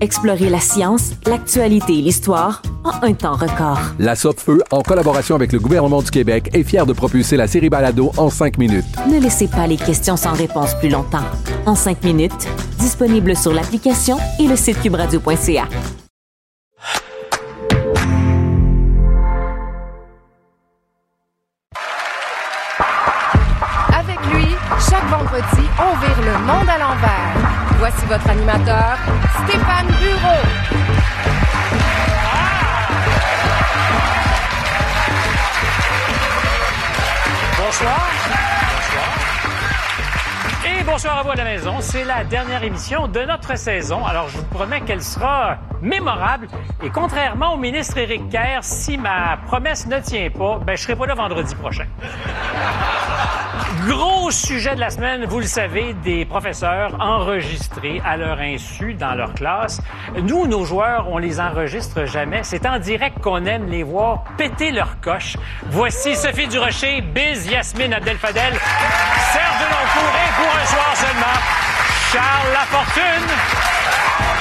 [0.00, 3.78] Explorez la science, l'actualité et l'histoire en un temps record.
[3.98, 7.70] La Feu, en collaboration avec le gouvernement du Québec, est fière de propulser la série
[7.70, 8.84] Balado en cinq minutes.
[9.08, 11.24] Ne laissez pas les questions sans réponse plus longtemps.
[11.66, 15.68] En cinq minutes, disponible sur l'application et le site cubradio.ca.
[23.92, 24.46] Avec lui,
[24.90, 27.53] chaque vendredi, on vire le monde à l'envers.
[27.86, 28.96] Voici votre animateur,
[29.46, 30.40] Stéphane Bureau.
[37.58, 38.08] Bonsoir.
[40.64, 41.74] Et bonsoir à vous à la maison.
[41.80, 44.06] C'est la dernière émission de notre saison.
[44.06, 46.48] Alors, je vous promets qu'elle sera mémorable.
[46.82, 50.96] Et contrairement au ministre Éric Kerr, si ma promesse ne tient pas, ben, je serai
[50.96, 51.84] pas là vendredi prochain.
[53.86, 59.14] Gros sujet de la semaine, vous le savez, des professeurs enregistrés à leur insu dans
[59.14, 59.80] leur classe.
[60.22, 62.42] Nous, nos joueurs, on les enregistre jamais.
[62.42, 65.36] C'est en direct qu'on aime les voir péter leur coche.
[65.70, 68.52] Voici Sophie Durocher, Biz, Yasmine Abdel-Fadel,
[69.32, 71.38] Serge Deloncourt et pour un soir seulement,
[72.12, 74.33] Charles Lafortune.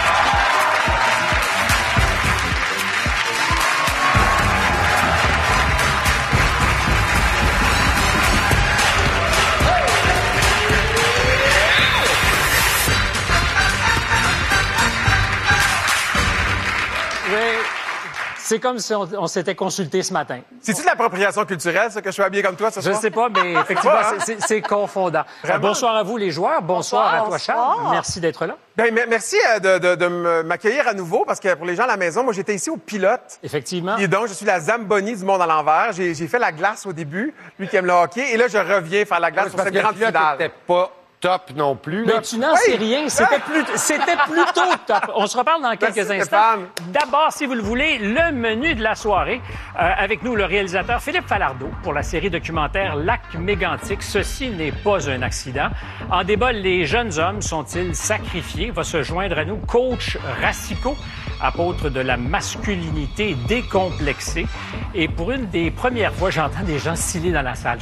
[18.44, 20.40] C'est comme si on, s'était consulté ce matin.
[20.60, 22.94] C'est-tu de l'appropriation culturelle, ça, que je sois habillé comme toi ce soir?
[22.94, 24.02] Je sais pas, mais effectivement,
[24.40, 25.24] c'est confondant.
[25.62, 26.62] bonsoir à vous, les joueurs.
[26.62, 27.92] Bonsoir, à toi, Charles.
[27.92, 28.58] Merci d'être là.
[28.76, 31.98] Ben, merci euh, de, de, m'accueillir à nouveau, parce que pour les gens à la
[31.98, 33.40] maison, moi, j'étais ici au pilote.
[33.44, 33.96] Effectivement.
[33.98, 35.94] Et donc, je suis la Zamboni du monde à l'envers.
[35.94, 39.06] J'ai fait la glace au début, lui qui aime le hockey, et là, je reviens
[39.06, 40.52] faire la glace pour cette grande finale.
[40.68, 40.92] pas
[41.24, 42.06] top non plus.
[42.06, 43.08] Mais tu n'en sais rien.
[43.08, 45.12] C'était plutôt top.
[45.16, 46.64] On se reparle dans quelques instants.
[46.90, 49.42] D'abord, si vous le voulez, le menu de la soirée.
[49.80, 54.04] Euh, avec nous, le réalisateur Philippe Falardeau pour la série documentaire Lac mégantique.
[54.04, 55.70] Ceci n'est pas un accident.
[56.12, 58.72] En débat, les jeunes hommes sont-ils sacrifiés?
[58.72, 60.98] Va se joindre à nous coach Racicot,
[61.42, 64.46] apôtre de la masculinité décomplexée.
[64.94, 67.80] Et pour une des premières fois, j'entends des gens sciller dans la salle.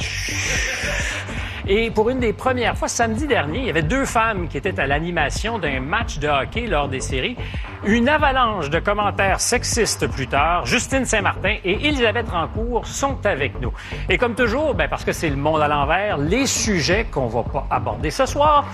[1.68, 4.80] Et pour une des premières fois, samedi dernier, il y avait deux femmes qui étaient
[4.80, 7.36] à l'animation d'un match de hockey lors des séries.
[7.84, 10.66] Une avalanche de commentaires sexistes plus tard.
[10.66, 13.72] Justine Saint-Martin et Elisabeth Rancourt sont avec nous.
[14.08, 17.42] Et comme toujours, ben parce que c'est le monde à l'envers, les sujets qu'on va
[17.42, 18.64] pas aborder ce soir.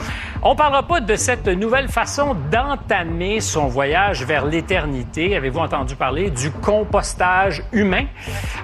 [0.43, 5.37] On parlera pas de cette nouvelle façon d'entamer son voyage vers l'éternité.
[5.37, 8.05] Avez-vous entendu parler du compostage humain?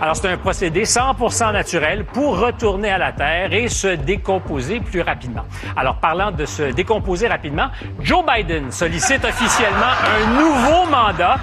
[0.00, 5.00] Alors, c'est un procédé 100% naturel pour retourner à la Terre et se décomposer plus
[5.00, 5.44] rapidement.
[5.76, 7.68] Alors, parlant de se décomposer rapidement,
[8.00, 11.36] Joe Biden sollicite officiellement un nouveau mandat.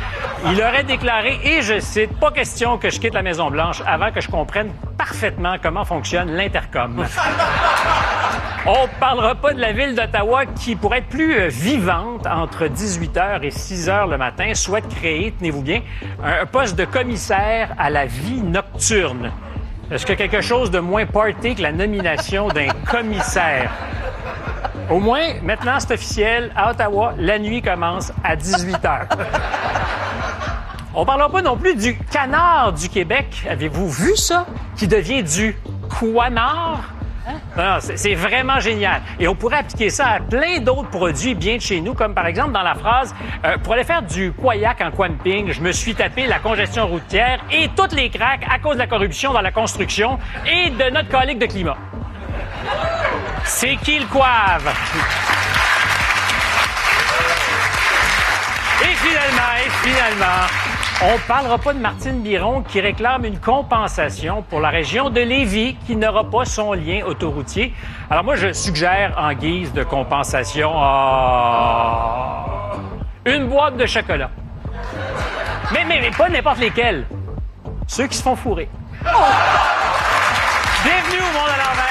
[0.51, 4.21] Il aurait déclaré, et je cite, pas question que je quitte la Maison-Blanche avant que
[4.21, 7.05] je comprenne parfaitement comment fonctionne l'intercom.
[8.65, 13.41] On parlera pas de la ville d'Ottawa qui, pour être plus euh, vivante entre 18h
[13.41, 15.81] et 6h le matin, souhaite créer, tenez-vous bien,
[16.23, 19.31] un poste de commissaire à la vie nocturne.
[19.91, 23.69] Est-ce que quelque chose de moins party que la nomination d'un commissaire?
[24.89, 26.49] Au moins, maintenant, c'est officiel.
[26.55, 29.07] À Ottawa, la nuit commence à 18 h.
[30.93, 33.45] On parlera pas non plus du canard du Québec.
[33.49, 34.45] Avez-vous vu ça?
[34.77, 35.57] Qui devient du
[35.89, 36.83] quanard?
[37.57, 37.79] Hein?
[37.95, 39.01] C'est vraiment génial.
[39.19, 42.27] Et on pourrait appliquer ça à plein d'autres produits bien de chez nous, comme par
[42.27, 43.13] exemple dans la phrase
[43.45, 47.39] euh, Pour aller faire du quayac en quamping, je me suis tapé la congestion routière
[47.51, 51.09] et toutes les craques à cause de la corruption dans la construction et de notre
[51.09, 51.77] colique de climat.
[53.43, 54.71] C'est qui le coive?
[58.81, 60.70] Et finalement, et finalement,
[61.03, 65.75] On parlera pas de Martine Biron qui réclame une compensation pour la région de Lévis
[65.87, 67.73] qui n'aura pas son lien autoroutier.
[68.11, 72.73] Alors moi, je suggère en guise de compensation ah,
[73.25, 74.29] une boîte de chocolat.
[75.73, 77.07] Mais, mais, mais pas n'importe lesquels.
[77.87, 78.69] Ceux qui se font fourrer.
[79.01, 79.15] Bienvenue
[81.19, 81.87] au monde à l'envers.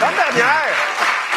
[0.00, 0.71] Bonne dernière!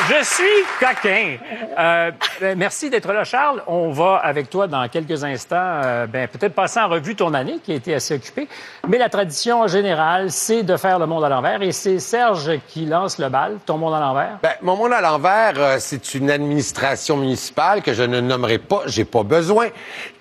[0.08, 0.44] Je suis
[0.80, 1.38] coquin.
[1.80, 3.64] Euh, ben, merci d'être là, Charles.
[3.66, 7.58] On va avec toi dans quelques instants, euh, ben, peut-être passer en revue ton année
[7.64, 8.48] qui a été assez occupée.
[8.88, 11.60] Mais la tradition générale, c'est de faire le monde à l'envers.
[11.64, 14.38] Et c'est Serge qui lance le bal, ton monde à l'envers?
[14.44, 18.84] Ben, mon monde à l'envers, euh, c'est une administration municipale que je ne nommerai pas,
[18.86, 19.70] j'ai pas besoin,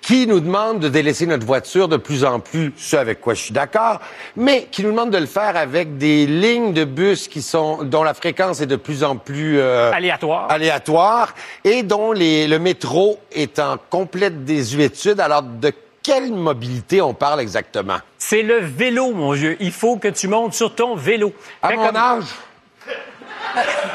[0.00, 3.42] qui nous demande de délaisser notre voiture de plus en plus, ce avec quoi je
[3.42, 4.00] suis d'accord,
[4.36, 8.02] mais qui nous demande de le faire avec des lignes de bus qui sont dont
[8.02, 10.46] la fréquence est de plus en plus euh, Aléatoire.
[10.50, 11.34] aléatoire
[11.64, 15.20] et dont les, le métro est en complète désuétude.
[15.20, 15.72] Alors, de
[16.02, 17.96] quelle mobilité on parle exactement?
[18.18, 19.56] C'est le vélo, mon vieux.
[19.60, 21.32] Il faut que tu montes sur ton vélo.
[21.62, 22.24] À Fait mon comme- âge?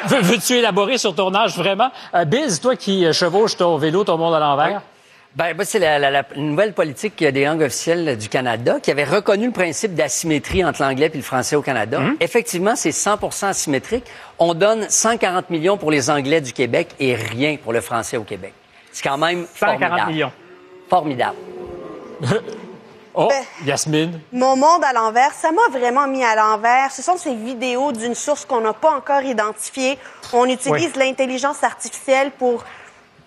[0.08, 1.92] Veux- Veux-tu élaborer sur ton âge vraiment?
[2.16, 4.82] Euh, Biz, toi qui euh, chevauches ton vélo, ton monde à l'envers?
[5.36, 9.46] Ben, c'est la, la- la nouvelle politique des langues officielles du Canada qui avait reconnu
[9.48, 12.00] le principe d'asymétrie entre l'anglais et le français au Canada.
[12.00, 12.18] Mhm.
[12.20, 14.06] Effectivement, c'est 100% asymétrique.
[14.40, 18.24] On donne 140 millions pour les Anglais du Québec et rien pour le français au
[18.24, 18.54] Québec.
[18.92, 20.12] C'est quand même 140 formidable.
[20.12, 20.32] millions.
[20.90, 21.38] Formidable.
[23.16, 24.20] Oh, Ben- Yasmine.
[24.32, 26.92] Mon monde à l'envers, ça m'a vraiment mis à l'envers.
[26.92, 29.98] Ce sont ces vidéos d'une source qu'on n'a pas encore identifiée.
[30.32, 32.64] On utilise l'intelligence artificielle pour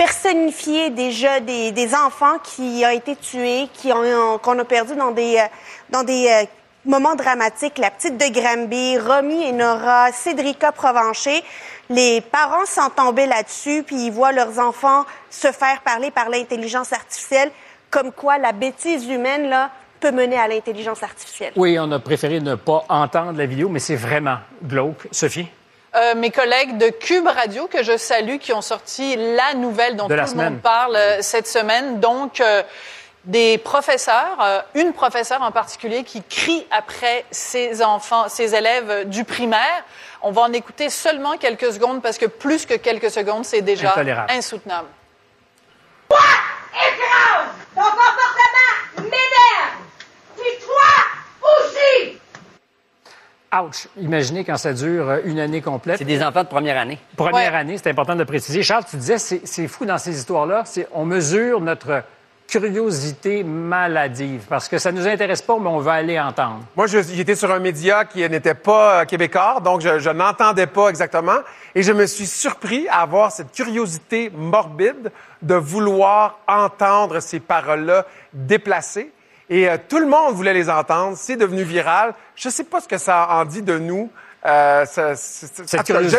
[0.03, 5.13] personnifier déjà des, des enfants qui ont été tués, qui ont, qu'on a perdus dans
[5.13, 5.47] des, euh,
[5.91, 6.45] dans des euh,
[6.85, 7.79] moments dramatiques.
[7.79, 11.45] La petite de Granby, Romy et Nora, Cédrica Provencher.
[11.89, 16.93] Les parents sont tombés là-dessus, puis ils voient leurs enfants se faire parler par l'intelligence
[16.93, 17.53] artificielle,
[17.89, 19.71] comme quoi la bêtise humaine, là,
[20.01, 21.53] peut mener à l'intelligence artificielle.
[21.55, 25.07] Oui, on a préféré ne pas entendre la vidéo, mais c'est vraiment glauque.
[25.13, 25.47] Sophie?
[25.95, 30.09] Euh, mes collègues de Cube Radio, que je salue, qui ont sorti la nouvelle dont
[30.09, 30.53] De tout le semaine.
[30.55, 32.01] monde parle euh, cette semaine.
[32.01, 32.63] Donc, euh,
[33.25, 39.05] des professeurs, euh, une professeure en particulier qui crie après ses enfants, ses élèves euh,
[39.05, 39.85] du primaire.
[40.23, 43.95] On va en écouter seulement quelques secondes parce que plus que quelques secondes, c'est déjà
[44.31, 44.89] insoutenable.
[46.11, 47.49] Écrase!
[47.75, 49.77] Ton comportement m'énerve!
[50.37, 52.19] Puis toi aussi!
[53.55, 53.89] Ouch!
[53.99, 55.99] Imaginez quand ça dure euh, une année complète.
[55.99, 56.99] C'est des enfants de première année.
[57.17, 57.59] Première Ouais.
[57.59, 58.63] année, c'est important de le préciser.
[58.63, 62.03] Charles, tu disais, c'est c'est fou dans ces histoires-là, c'est on mesure notre
[62.49, 66.61] curiosité maladive parce que ça nous intéresse pas, mais on va aller entendre.
[66.77, 70.67] Moi, je- j'étais sur un média qui n'était pas euh, québécois, donc je, je n'entendais
[70.67, 71.39] pas exactement.
[71.75, 75.11] Et je me suis surpris à avoir cette curiosité morbide
[75.41, 79.11] de vouloir entendre ces paroles-là déplacées.
[79.53, 81.15] Et euh, tout le monde voulait les entendre.
[81.17, 82.15] C'est devenu viral.
[82.37, 84.11] Je ne sais pas ce que ça en dit de nous.
[84.45, 84.85] Euh,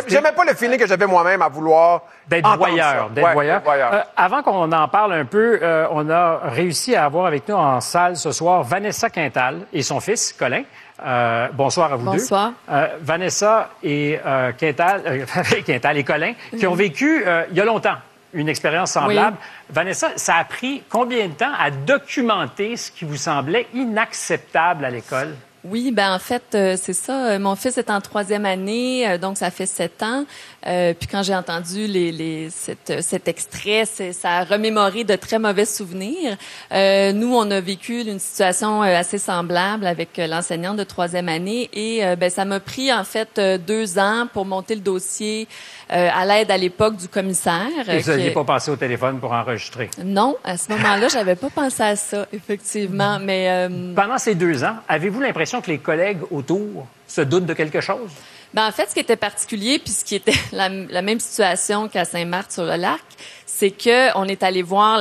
[0.07, 3.09] J'aimais pas le feeling que j'avais moi-même à vouloir D'être voyeur, ça.
[3.13, 3.55] d'être Ouais, voyeur.
[3.57, 3.93] d'être voyeur.
[3.93, 7.55] Euh, avant qu'on en parle un peu, euh, on a réussi à avoir avec nous
[7.55, 10.63] en salle ce soir Vanessa Quintal et son fils, Colin.
[11.05, 12.51] Euh, bonsoir à vous Bonsoir.
[12.69, 12.73] deux.
[12.73, 15.25] Euh, Vanessa et euh, Quintal, euh,
[15.65, 17.97] Quintal et Colin, qui ont vécu euh, il y a longtemps
[18.33, 19.37] une expérience semblable.
[19.69, 24.89] Vanessa, ça a pris combien de temps à documenter ce qui vous semblait inacceptable à
[24.89, 25.35] l'école?
[25.63, 27.27] Oui, ben en fait, euh, c'est ça.
[27.27, 30.25] Euh, Mon fils est en troisième année, euh, donc ça fait sept ans.
[30.65, 35.15] Euh, puis quand j'ai entendu les, les, cet, euh, cet extrait, ça a remémoré de
[35.15, 36.37] très mauvais souvenirs.
[36.71, 41.27] Euh, nous, on a vécu une situation euh, assez semblable avec euh, l'enseignante de troisième
[41.27, 45.47] année et euh, ben, ça m'a pris en fait deux ans pour monter le dossier
[45.91, 47.67] euh, à l'aide à l'époque du commissaire.
[47.89, 49.89] Et vous n'aviez qui- pas passé au téléphone pour enregistrer?
[50.03, 53.47] Non, à ce moment-là, j'avais pas pensé à ça, effectivement, mais...
[53.49, 57.81] euh, Pendant ces deux ans, avez-vous l'impression que les collègues autour se doutent de quelque
[57.81, 58.09] chose?
[58.53, 62.05] Ben, en fait, ce qui était particulier, puis ce qui était la, même situation qu'à
[62.05, 63.01] Saint-Marthe-sur-le-Lac,
[63.45, 64.99] c'est que on est allé voir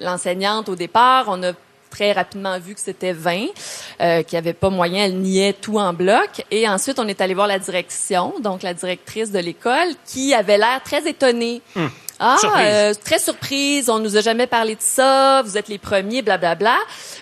[0.00, 1.26] l'enseignante au départ.
[1.28, 1.52] On a
[1.90, 3.46] très rapidement vu que c'était 20,
[4.00, 6.44] euh, qu'il n'y avait pas moyen, elle niait tout en bloc.
[6.50, 10.58] Et ensuite, on est allé voir la direction, donc la directrice de l'école, qui avait
[10.58, 11.62] l'air très étonnée.
[12.18, 12.64] Ah, Surprise.
[12.66, 16.76] euh, très surprise, on nous a jamais parlé de ça, vous êtes les premiers, blablabla.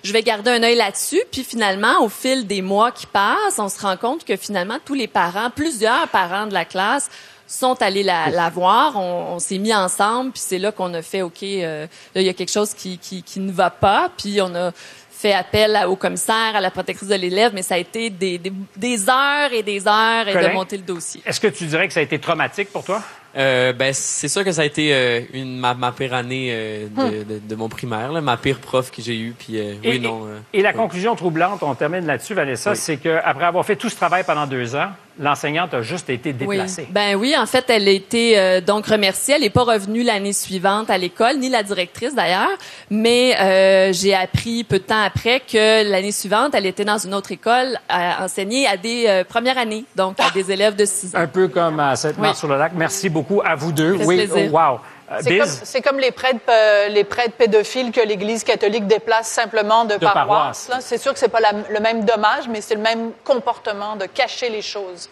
[0.04, 3.68] Je vais garder un œil là-dessus, puis finalement, au fil des mois qui passent, on
[3.68, 7.10] se rend compte que finalement, tous les parents, plusieurs parents de la classe,
[7.46, 11.02] sont allés la, la voir, on, on s'est mis ensemble, puis c'est là qu'on a
[11.02, 14.10] fait, OK, euh, là, il y a quelque chose qui, qui, qui ne va pas,
[14.16, 14.70] puis on a
[15.10, 18.52] fait appel au commissaire, à la protectrice de l'élève, mais ça a été des, des,
[18.76, 20.48] des heures et des heures et Colin?
[20.48, 21.22] de monter le dossier.
[21.26, 23.02] Est-ce que tu dirais que ça a été traumatique pour toi?
[23.36, 26.86] Euh, ben, c'est sûr que ça a été euh, une, ma, ma pire année euh,
[26.88, 27.10] de, Hum.
[27.24, 29.34] de, de mon primaire, là, ma pire prof que j'ai eue.
[29.38, 30.26] Puis, euh, Et, oui, non.
[30.26, 30.76] euh, et la oui.
[30.76, 32.76] conclusion troublante, on termine là-dessus, Vanessa, Oui.
[32.76, 36.82] c'est qu'après avoir fait tout ce travail pendant deux ans, l'enseignante a juste été déplacée.
[36.86, 36.92] Oui.
[36.92, 39.34] Ben oui, en fait, elle a été euh, donc remerciée.
[39.34, 42.50] Elle n'est pas revenue l'année suivante à l'école, ni la directrice d'ailleurs.
[42.90, 47.14] Mais euh, j'ai appris peu de temps après que l'année suivante, elle était dans une
[47.14, 51.14] autre école à enseigner à des euh, premières années, donc à des élèves de 6
[51.14, 51.18] ans.
[51.18, 52.34] Un peu comme à cette Oui.
[52.34, 52.72] sur le lac.
[52.74, 53.92] Merci beaucoup à vous deux.
[54.04, 54.50] Oui, plaisir.
[54.52, 54.80] oh, wow.
[55.10, 58.86] Euh, C'est comme, Biz, c'est comme les prêtres, euh, les prêtres pédophiles que l'Église catholique
[58.86, 60.70] déplace simplement de, De paroisse.
[60.80, 64.06] C'est sûr que c'est pas la- le même dommage, mais c'est le même comportement de
[64.06, 65.08] cacher les choses.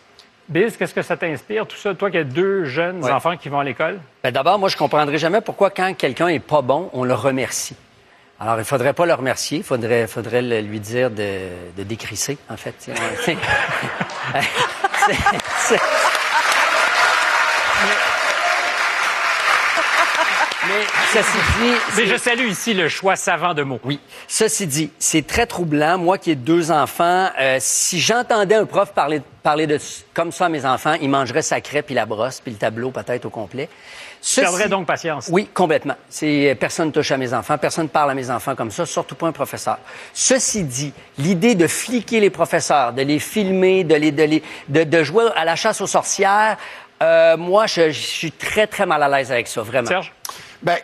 [0.48, 1.94] Biz, qu'est-ce que ça t'inspire, tout ça?
[1.94, 3.12] Toi qui as deux jeunes Ouais.
[3.12, 4.00] enfants qui vont à l'école?
[4.24, 7.76] Ben, D'abord, moi, je comprendrai jamais pourquoi quand quelqu'un est pas bon, on le remercie.
[8.40, 10.08] Alors, il faudrait pas le remercier, il faudrait,
[10.62, 12.74] lui dire de, de décrisser, en fait.
[20.72, 23.80] Mais ceci dit, Mais je salue ici le choix savant de mots.
[23.84, 24.00] Oui.
[24.26, 25.98] Ceci dit, c'est très troublant.
[25.98, 29.78] Moi qui ai deux enfants, euh, si j'entendais un prof parler, parler de
[30.14, 32.90] comme ça à mes enfants, ils mangeraient sa crêpe puis la brosse puis le tableau
[32.90, 33.68] peut-être au complet.
[34.36, 35.28] Perdrais donc patience.
[35.30, 35.96] Oui, complètement.
[36.08, 39.16] C'est euh, personne touche à mes enfants, personne parle à mes enfants comme ça, surtout
[39.16, 39.78] pas un professeur.
[40.14, 44.84] Ceci dit, l'idée de fliquer les professeurs, de les filmer, de les, de les, de,
[44.84, 46.56] de jouer à la chasse aux sorcières,
[47.02, 49.88] euh, moi, je, je suis très très mal à l'aise avec ça, vraiment.
[49.88, 50.12] Serge?
[50.62, 50.76] Ben,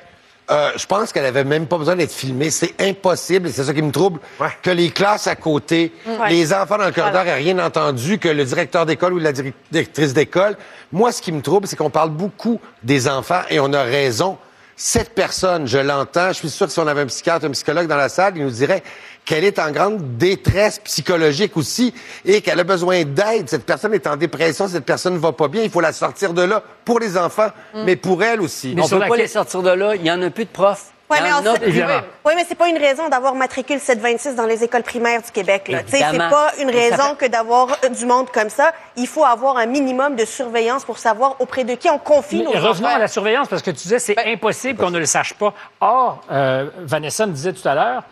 [0.50, 2.50] euh, je pense qu'elle avait même pas besoin d'être filmée.
[2.50, 4.18] C'est impossible, et c'est ça qui me trouble,
[4.62, 6.30] que les classes à côté, Ouais.
[6.30, 9.56] les enfants dans le corridor aient rien entendu, que le directeur d'école ou la direct-
[9.70, 10.56] directrice d'école.
[10.90, 14.38] Moi, ce qui me trouble, c'est qu'on parle beaucoup des enfants, et on a raison.
[14.80, 17.88] Cette personne, je l'entends, je suis sûr que si on avait un psychiatre, un psychologue
[17.88, 18.84] dans la salle, il nous dirait
[19.24, 21.92] qu'elle est en grande détresse psychologique aussi
[22.24, 23.48] et qu'elle a besoin d'aide.
[23.48, 25.64] Cette personne est en dépression, cette personne ne va pas bien.
[25.64, 28.76] Il faut la sortir de là pour les enfants, mais pour elle aussi.
[28.80, 29.96] on peut pas les sortir de là.
[29.96, 30.92] Il y en a plus de profs.
[31.16, 31.82] Y mais, en en a fait- plus.
[32.26, 35.68] oui, mais c'est pas une raison d'avoir matricule 726 dans les écoles primaires du Québec.
[35.68, 35.82] là.
[35.82, 38.72] Tu sais, C'est pas une raison que d'avoir euh, du monde comme ça.
[38.96, 42.52] Il faut avoir un minimum de surveillance pour savoir auprès de qui on confie nos
[42.52, 42.96] Mais revenons enfants.
[42.96, 45.54] à la surveillance, parce que tu disais c'est Ben, impossible qu'on ne le sache pas.
[45.80, 48.02] Or, euh, Vanessa me disait tout à l'heure,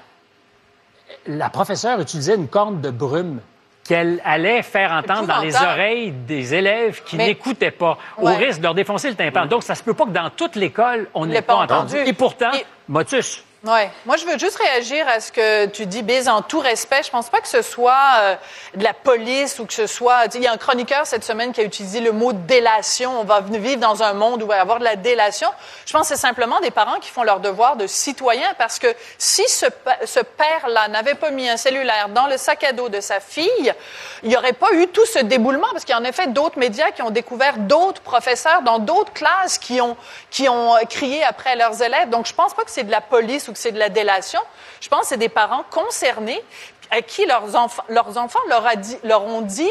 [1.27, 3.41] la professeure utilisait une corne de brume
[3.87, 8.59] qu'elle allait faire entendre dans les oreilles des élèves qui Mais- n'écoutaient pas, au risque
[8.59, 9.47] de leur défoncer le tympan.
[9.47, 11.95] Donc, ça se peut pas que dans toute l'école, on n'ait l'ait pas pas entendu.
[11.95, 12.09] entendu.
[12.11, 13.45] Et pourtant, Et- motus.
[13.67, 13.91] Ouais.
[14.05, 17.03] Moi, je veux juste réagir à ce que tu dis, Biz, en tout respect.
[17.05, 18.37] Je pense pas que ce soit euh,
[18.77, 20.33] de la police ou que ce soit...
[20.37, 23.21] Il y a un chroniqueur cette semaine qui a utilisé le mot délation.
[23.21, 25.49] On va vivre dans un monde où il va y avoir de la délation.
[25.85, 28.87] Je pense que c'est simplement des parents qui font leur devoir de citoyen parce que
[29.19, 29.67] si ce,
[30.05, 33.75] ce père-là n'avait pas mis un cellulaire dans le sac à dos de sa fille,
[34.23, 36.59] il n'y aurait pas eu tout ce déboulement parce qu'il y a en effet d'autres
[36.59, 39.97] médias qui ont découvert d'autres professeurs dans d'autres classes qui ont,
[40.31, 42.11] qui ont euh, crié après leurs élèves.
[42.11, 44.41] Donc, je pense pas que c'est de la police ou c'est de la délation.
[44.81, 46.43] Je pense que c'est des parents concernés
[46.91, 49.71] à qui leurs, enfants leurs enfants leur, a dit, leur ont dit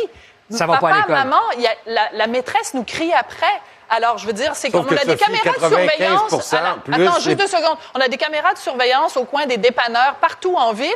[0.49, 1.15] Ça va Papa, pas à l'école.
[1.15, 3.45] maman, il y a- la, la maîtresse nous crie après.
[3.89, 6.53] Alors, je veux dire, c'est comme on a des caméras de 95% surveillance.
[6.53, 7.77] Attends, plus, attends, juste deux secondes.
[7.93, 10.89] On a des caméras de surveillance au coin des dépanneurs partout en ville.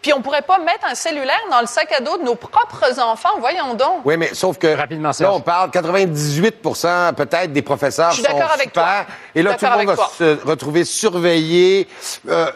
[0.00, 2.98] Puis on pourrait pas mettre un cellulaire dans le sac à dos de nos propres
[3.00, 3.34] enfants.
[3.38, 4.00] Voyons donc.
[4.06, 5.34] Oui, mais sauf que Rapidement, là, Serge.
[5.34, 8.82] on parle 98% peut-être des professeurs Je suis sont d'accord avec super.
[9.04, 9.14] toi.
[9.34, 11.86] Et là, tout le monde va se retrouver surveillé.
[12.28, 12.50] Euh,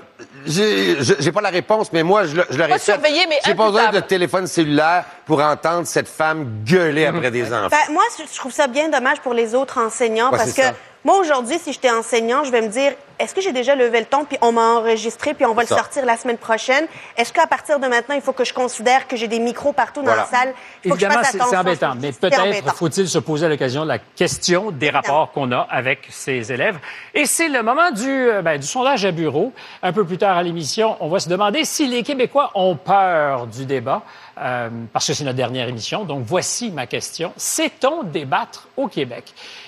[0.47, 2.83] j'ai pas la réponse, mais moi, je, le- je le Pas répète.
[2.83, 7.53] surveillé, mais J'ai pas besoin de téléphone cellulaire pour entendre cette femme gueuler après des
[7.53, 7.69] enfants.
[7.71, 10.73] Ben, moi, je trouve ça bien dommage pour les autres enseignants Ouais, parce que ça.
[11.05, 14.07] Moi, aujourd'hui, si j'étais enseignant, je vais me dire, est-ce que j'ai déjà levé le
[14.07, 15.77] ton puis on m'a enregistré puis on va le Ça.
[15.77, 16.87] sortir la semaine prochaine?
[17.17, 20.03] Est-ce qu'à partir de maintenant, il faut que je considère que j'ai des micros partout
[20.03, 20.55] dans la salle?
[20.83, 23.85] Il faut que je Évidemment, fasse c'est embêtant, mais peut-être faut-il se poser à l'occasion
[23.85, 26.79] la question des rapports qu'on a avec ces élèves.
[27.15, 29.53] Et c'est le moment du, euh, ben, du sondage à bureau.
[29.83, 33.47] Un peu plus tard à l'émission, on va se demander si les Québécois ont peur
[33.47, 34.03] du débat,
[34.39, 36.05] euh, parce que c'est notre dernière émission.
[36.05, 37.33] Donc voici ma question.
[37.37, 39.25] Sait-on débattre au Québec?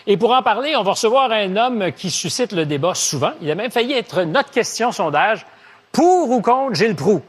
[0.06, 3.32] Et pour en parler, on va recevoir un homme qui suscite le débat souvent.
[3.42, 5.46] Il a même failli être notre question sondage.
[5.92, 7.22] Pour ou contre Gilles Proux?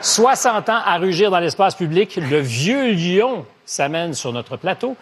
[0.00, 4.96] 60 ans à rugir dans l'espace public, le vieux lion s'amène sur notre plateau.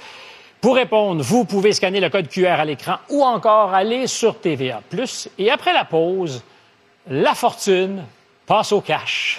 [0.60, 4.80] Pour répondre, vous pouvez scanner le code QR à l'écran ou encore aller sur TVA+.
[5.38, 6.42] Et après la pause,
[7.08, 8.02] la fortune
[8.44, 9.38] passe au cash.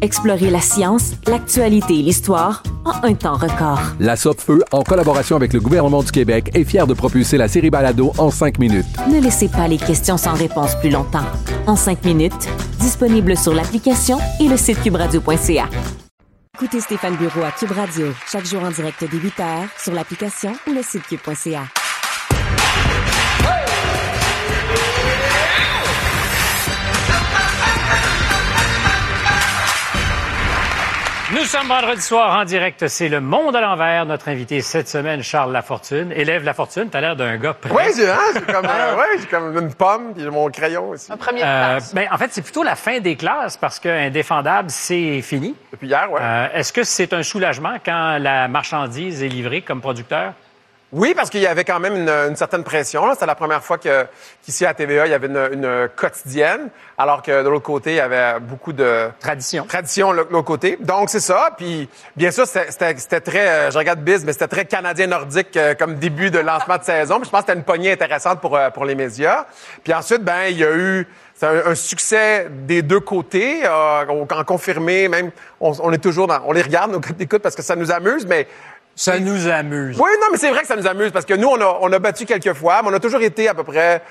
[0.00, 3.80] Explorez la science, l'actualité et l'histoire en un temps record.
[4.00, 7.70] La Feu, en collaboration avec le gouvernement du Québec, est fière de propulser la série
[7.70, 8.86] Balado en cinq minutes.
[9.10, 11.24] Ne laissez pas les questions sans réponse plus longtemps.
[11.66, 12.48] En cinq minutes,
[12.78, 15.68] disponible sur l'application et le site cubradio.ca.
[16.56, 20.72] Écoutez Stéphane Bureau à Cube Radio, chaque jour en direct dès 8h sur l'application ou
[20.72, 21.62] le site cube.ca.
[31.34, 32.86] Nous sommes vendredi soir en direct.
[32.86, 34.06] C'est le monde à l'envers.
[34.06, 36.12] Notre invité cette semaine, Charles Lafortune.
[36.12, 37.72] Élève Lafortune, t'as l'air d'un gars prêt.
[37.74, 41.10] Oui, j'ai hein, j'ai comme, euh, ouais, j'ai comme une pomme puis mon crayon aussi.
[41.10, 44.70] Un premier Euh, ben, en fait, c'est plutôt la fin des classes parce que Indéfendable,
[44.70, 45.56] c'est fini.
[45.72, 46.20] Depuis hier, ouais.
[46.22, 50.34] Euh, Est-ce que c'est un soulagement quand la marchandise est livrée comme producteur?
[50.96, 53.12] Oui, parce qu'il y avait quand même une, une certaine pression.
[53.14, 57.42] C'était la première fois qu'ici à TVA, il y avait une, une quotidienne, alors que
[57.42, 59.64] de l'autre côté, il y avait beaucoup de Tradition.
[59.66, 60.78] tradition de l'autre côté.
[60.78, 61.48] Donc, c'est ça.
[61.56, 65.96] Puis, bien sûr, c'était- très, euh, je regarde Biz, mais c'était très canadien-nordique euh, comme
[65.96, 67.16] début de lancement de saison.
[67.16, 69.46] Puis je pense que c'était une poignée intéressante pour, euh, pour les médias.
[69.82, 74.04] Puis ensuite, ben, il y a eu c'est un, un succès des deux côtés, euh,
[74.08, 77.42] on, en confirmé, même, on, on est toujours dans, on les regarde, nos codes d'écoute,
[77.42, 78.46] parce que ça nous amuse, mais
[78.96, 79.96] Ça nous amuse.
[79.98, 81.92] oui, non, mais c'est vrai que ça nous amuse parce que nous, on a, on
[81.92, 84.02] a battu quelques fois, mais on a toujours été à peu près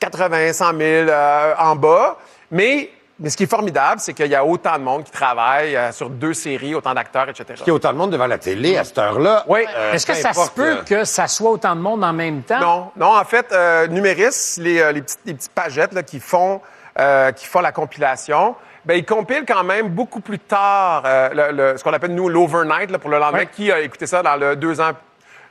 [0.00, 2.18] 80, 100 000 euh, en bas.
[2.50, 5.74] Mais, mais ce qui est formidable, c'est qu'il y a autant de monde qui travaille
[5.74, 7.46] euh, sur deux séries, autant d'acteurs, etc.
[7.62, 9.44] Il y a autant de monde devant la télé à cette heure-là.
[9.48, 9.64] Oui.
[9.74, 12.42] Euh, Est-ce que ça se peut euh, que ça soit autant de monde en même
[12.42, 12.60] temps?
[12.60, 16.20] Non, non, en fait, euh, Numéris, les, euh, les, petites, les petites pagettes là, qui,
[16.20, 16.60] font,
[16.98, 18.54] euh, qui font la compilation,
[18.86, 22.28] ben, ils compilent quand même beaucoup plus tard euh, le, le- ce qu'on appelle, nous,
[22.28, 23.40] l'overnight là, pour le lendemain.
[23.40, 23.48] Ouais.
[23.52, 24.92] Qui a écouté ça dans le deux ans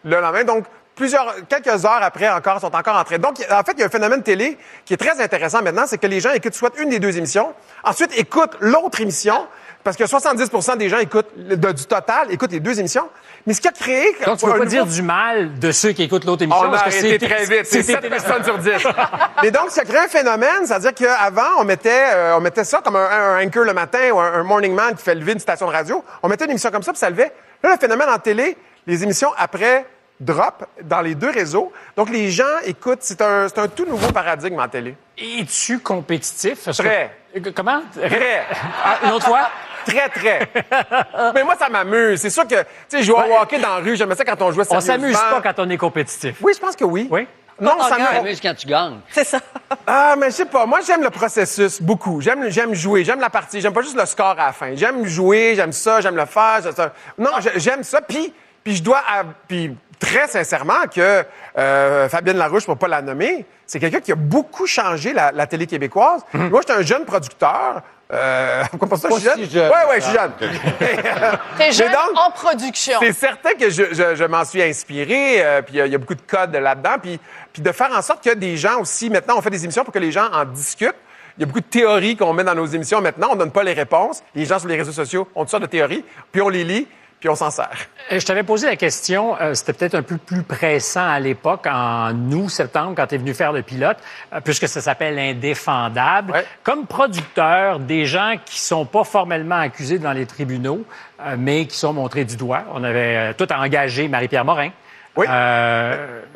[0.04, 0.44] le lendemain?
[0.44, 3.20] Donc, plusieurs, quelques heures après encore, sont encore entrés.
[3.20, 5.98] Donc, en fait, il y a un phénomène télé qui est très intéressant maintenant, c'est
[5.98, 9.46] que les gens écoutent soit une des deux émissions, ensuite écoutent l'autre émission,
[9.86, 13.08] parce que 70% des gens écoutent, de- du total, écoutent les deux émissions.
[13.48, 14.14] Mais ce qui a créé...
[14.26, 16.64] Donc, tu peux pas nouveau- dire du mal de ceux qui écoutent l'autre émission.
[16.64, 17.66] on a parce que arrêté très vite.
[17.66, 18.72] C'est c'est 7 personnes sur 10.
[19.44, 22.96] Mais donc, ça crée un phénomène, c'est-à-dire qu'avant, on mettait, euh, on mettait ça comme
[22.98, 25.68] un, un anchor le matin ou un, un morning man qui fait lever une station
[25.68, 26.04] de radio.
[26.24, 27.32] On mettait une émission comme ça, puis ça levait.
[27.64, 29.86] Là, le phénomène en télé, les émissions après
[30.20, 31.72] drop dans les deux réseaux.
[31.96, 33.02] Donc, les gens écoutent.
[33.02, 34.96] C'est un, un tout nouveau paradigme en télé.
[35.18, 36.66] Es-tu compétitif?
[36.66, 37.12] Que- Très.
[37.54, 37.82] Comment?
[37.94, 38.44] Très.
[38.84, 39.50] Ah, une autre fois?
[39.86, 40.50] Très, très.
[41.34, 42.20] Mais moi, ça m'amuse.
[42.22, 43.96] C'est sûr que, tu sais, je jouais au hockey dans la rue.
[43.96, 46.38] J'aimais ça quand on jouait On s'amuse pas quand on est compétitif.
[46.42, 47.08] Oui, je pense que oui.
[47.12, 47.28] Oui?
[47.60, 48.42] Non, on ça m'amuse.
[48.42, 49.00] quand tu gagnes.
[49.12, 49.40] C'est ça.
[49.88, 50.66] Ah, mais je sais pas.
[50.66, 52.20] Moi, j'aime le processus beaucoup.
[52.20, 53.06] J'aime, j'aime jouer.
[53.06, 53.62] J'aime la partie.
[53.62, 54.76] J'aime pas juste le score à la fin.
[54.76, 55.54] J'aime jouer.
[55.56, 56.02] J'aime ça.
[56.02, 56.60] J'aime le faire.
[56.64, 56.92] j'aime ça.
[57.18, 58.02] Non, j'ai- j'aime ça.
[58.02, 59.74] Puis, puis je dois, à- puis
[60.06, 61.24] très sincèrement que
[61.58, 65.48] euh, Fabienne Larouche, pour pas la nommer, c'est quelqu'un qui a beaucoup changé la, la
[65.48, 66.22] télé québécoise.
[66.34, 67.82] Moi, j'étais un jeune producteur.
[68.14, 69.38] Euh, pourquoi pas ça, je suis jeune?
[69.46, 69.70] si jeune.
[69.72, 70.32] Ouais, ouais, je suis jeune.
[71.58, 73.00] T'es jeune donc, en production.
[73.00, 75.98] c'est certain que je, je- je m'en suis inspiré, euh, puis euh, il y a
[75.98, 77.20] beaucoup de codes là-dedans, puis,
[77.52, 79.94] puis de faire en sorte que des gens aussi, maintenant, on fait des émissions pour
[79.94, 80.96] que les gens en discutent.
[81.38, 83.64] Il y a beaucoup de théories qu'on met dans nos émissions maintenant, on donne pas
[83.64, 84.24] les réponses.
[84.36, 86.88] Les gens sur les réseaux sociaux ont toutes sortes de théories, puis on les lit,
[87.26, 87.72] puis on s'en sert.
[88.12, 91.66] Euh, Je t'avais posé la question, euh, c'était peut-être un peu plus pressant à l'époque,
[91.66, 93.98] en août, septembre, quand tu es venu faire le pilote,
[94.32, 96.34] euh, puisque ça s'appelle Indéfendable.
[96.34, 96.46] Ouais.
[96.62, 100.86] Comme producteur, des gens qui sont pas formellement accusés devant les tribunaux,
[101.20, 102.62] euh, mais qui sont montrés du doigt.
[102.76, 104.70] On avait tout engagé Marie-Pierre Morin,
[105.16, 105.26] Oui.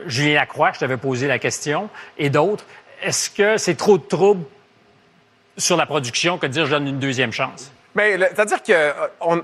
[0.08, 2.66] Julien Lacroix, je t'avais posé la question, et d'autres.
[3.04, 4.44] Est-ce que c'est trop de trouble
[5.56, 7.72] sur la production que de dire je donne une deuxième chance?
[7.94, 9.44] Mais c'est-à-dire que on,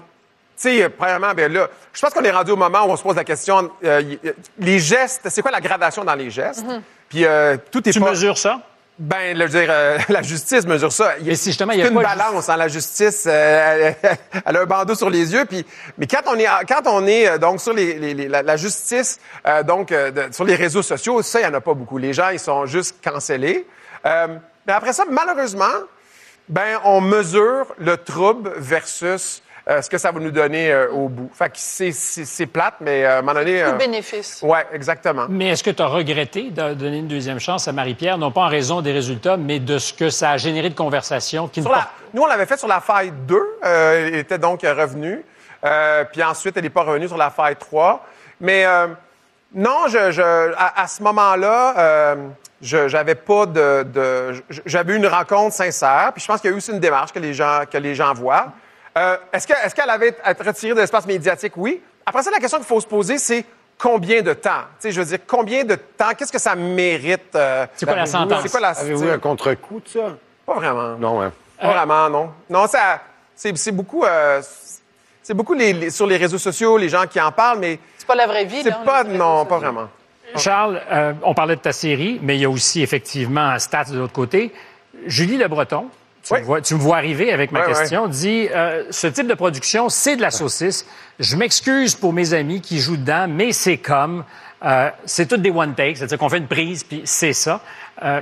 [0.55, 3.03] sais, euh, premièrement, ben là, je pense qu'on est rendu au moment où on se
[3.03, 4.19] pose la question, euh, y-
[4.59, 6.65] les gestes, c'est quoi la gradation dans les gestes?
[7.09, 8.11] Puis euh, tout est Tu pas.
[8.11, 8.59] mesures ça?
[8.97, 11.15] Ben, le, je veux dire, euh, la justice mesure ça.
[11.19, 13.25] Il y a- Mais si justement, il y a une pas balance, hein, la justice.
[13.27, 15.43] euh, elle, elle a un bandeau sur les yeux.
[15.43, 15.65] Puis,
[15.97, 18.55] mais quand on est, quand on est euh, donc sur les, les- les- la, la
[18.55, 21.73] justice, euh, donc euh, de- sur les réseaux sociaux, ça, il y en a pas
[21.73, 21.97] beaucoup.
[21.97, 23.67] Les gens, ils sont juste cancellés.
[24.05, 24.27] Euh,
[24.65, 25.65] mais après ça, malheureusement,
[26.47, 31.09] ben, on mesure le trouble versus euh, ce que ça va nous donner euh, au
[31.09, 31.29] bout.
[31.33, 33.61] Fait que c'est- c'est c'est plate, mais euh, à un moment donné...
[33.63, 34.41] Tout euh, bénéfice.
[34.43, 35.25] Ouais, exactement.
[35.29, 38.41] Mais est-ce que tu as regretté de donner une deuxième chance à Marie-Pierre, non pas
[38.41, 41.67] en raison des résultats, mais de ce que ça a généré de conversations qui ne
[41.69, 43.35] la- nous, on l'avait fait sur la faille 2.
[43.65, 45.23] Euh, elle était donc revenue.
[45.65, 48.05] Euh, puis ensuite, elle n'est pas revenue sur la faille 3.
[48.39, 48.87] Mais euh,
[49.53, 52.15] non, je, je- à, à ce moment-là, euh,
[52.61, 53.83] je j'avais pas de...
[53.83, 56.11] de- j'avais eu une rencontre sincère.
[56.13, 57.95] Puis je pense qu'il y a eu aussi une démarche que les gens, que les
[57.95, 58.47] gens voient.
[58.97, 61.53] Euh, est-ce, que, est-ce qu'elle avait été retirée de l'espace médiatique?
[61.57, 61.81] Oui.
[62.05, 63.43] Après ça, la question qu'il faut se poser, c'est
[63.77, 64.61] combien de temps?
[64.79, 66.11] Tu sais, je veux dire, combien de temps?
[66.17, 67.35] Qu'est-ce que ça mérite?
[67.35, 68.41] euh, C'est quoi la sentence?
[68.43, 70.15] C'est quoi la Avez-vous un contre-coup de ça?
[70.45, 70.95] Pas vraiment.
[70.97, 71.31] Non, hein.
[71.59, 72.29] Pas vraiment, non.
[72.49, 73.01] Non, ça,
[73.35, 74.41] c'est, c'est beaucoup, euh,
[75.23, 78.07] c'est beaucoup les- les- sur les réseaux sociaux, les gens qui en parlent, mais C'est
[78.07, 79.45] pas la vraie vie, c'est là, pas, non, sociaux.
[79.45, 79.87] pas vraiment.
[80.37, 83.97] Charles, euh, on parlait de ta série, mais il y a aussi effectivement Stats de
[83.99, 84.53] l'autre côté.
[85.05, 85.87] Julie Le Breton,
[86.25, 89.27] tu, me, vois, tu me vois arriver avec ma Ouais, question, dit euh, ce type
[89.27, 90.85] de production, c'est de la saucisse.
[91.19, 94.23] Je m'excuse pour mes amis qui jouent dedans, mais c'est comme
[94.63, 97.61] euh, c'est toutes des one take, c'est-à-dire qu'on fait une prise puis c'est ça.
[98.03, 98.21] Euh,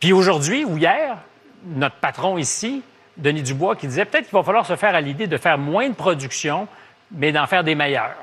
[0.00, 1.18] puis aujourd'hui ou hier,
[1.64, 2.82] notre patron ici,
[3.16, 5.88] Denis Dubois, qui disait peut-être qu'il va falloir se faire à l'idée de faire moins
[5.88, 6.66] de production,
[7.12, 8.16] mais d'en faire des meilleures.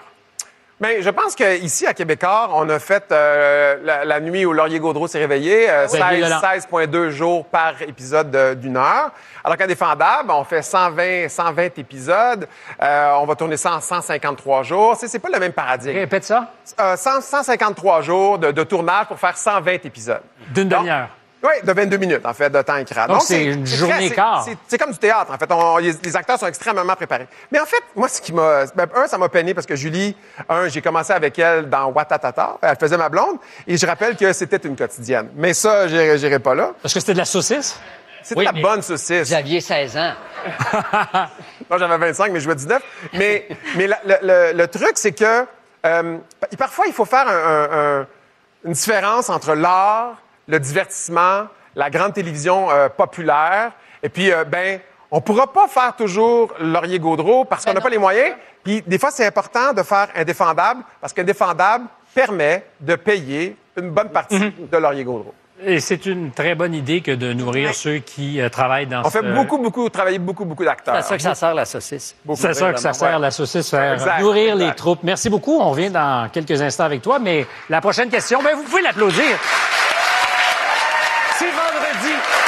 [0.80, 4.80] Mais je pense qu'ici, à Québécois, on a fait euh, la, la nuit où Laurier
[4.80, 5.98] Gaudreau s'est réveillé, euh, Oui.
[6.00, 6.40] 16 violent.
[6.40, 9.10] 16,2 jours par épisode de- d'une heure.
[9.44, 12.48] Alors qu'à Défendable, on fait 120, 120 épisodes.
[12.80, 14.96] Euh, on va tourner ça en 153 jours.
[15.00, 15.98] C'est, c'est pas le même paradigme.
[15.98, 16.52] Répète ça.
[16.80, 20.22] Euh, 100 153 jours de, de tournage pour faire 120 épisodes.
[20.50, 21.10] D'une demi-heure.
[21.44, 23.06] Oui, de 22 minutes, en fait, de temps écran.
[23.06, 24.44] Donc, c'est une journée quart.
[24.68, 25.52] c'est- comme du théâtre, en fait.
[25.52, 27.28] On- les, les acteurs sont extrêmement préparés.
[27.52, 28.66] Mais en fait, moi, ce qui m'a...
[28.76, 30.16] ben, un, ça m'a peiné parce que Julie,
[30.50, 32.58] un, j'ai commencé avec elle dans Watatata.
[32.62, 33.38] Elle faisait ma blonde.
[33.68, 35.30] Et je rappelle que c'était une quotidienne.
[35.36, 36.72] Mais ça, j'irai pas là.
[36.82, 37.80] Parce que c'était de la saucisse?
[38.24, 39.28] C'était de la bonne saucisse.
[39.28, 40.14] Vous aviez 16 ans.
[41.70, 42.82] Moi, j'avais 25, mais je jouais 19.
[43.14, 45.46] Mais, mais la- le, le- le truc, c'est que
[45.86, 48.08] euh, pa- parfois, il faut faire un- un- un-
[48.66, 50.16] une différence entre l'art,
[50.48, 53.72] le divertissement, la grande télévision euh, populaire.
[54.02, 54.80] Et puis, euh, ben,
[55.12, 58.36] on pourra pas faire toujours Laurier Gaudreau parce qu'on n'a pas les moyens.
[58.64, 64.10] Puis, des fois, c'est important de faire indéfendable parce qu'indéfendable permet de payer une bonne
[64.10, 65.34] partie de Laurier Gaudreau.
[65.66, 69.10] Et c'est une très bonne idée que de nourrir ceux qui euh, travaillent dans On
[69.10, 69.18] ce...
[69.18, 70.96] fait beaucoup, beaucoup, travailler beaucoup, beaucoup d'acteurs.
[70.96, 72.16] C'est à ça que ça sert, la saucisse.
[72.36, 74.68] C'est ça que ça sert, la saucisse, faire Exact, nourrir exact.
[74.68, 75.00] les troupes.
[75.02, 75.60] Merci beaucoup.
[75.60, 79.26] On revient dans quelques instants avec toi, mais la prochaine question, ben, vous pouvez l'applaudir.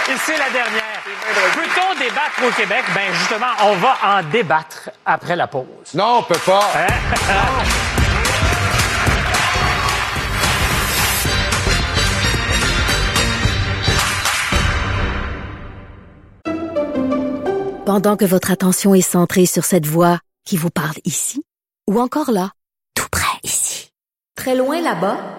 [0.10, 1.04] Et c'est la dernière.
[1.54, 2.84] Peut-on débattre au Québec?
[2.96, 5.66] Ben, justement, on va en débattre après la pause.
[5.94, 6.68] Non, on peut pas.
[17.86, 21.44] Pendant que votre attention est centrée sur cette voix qui vous parle ici,
[21.88, 22.50] ou encore là,
[22.96, 23.92] tout près ici,
[24.36, 25.39] très loin là-bas,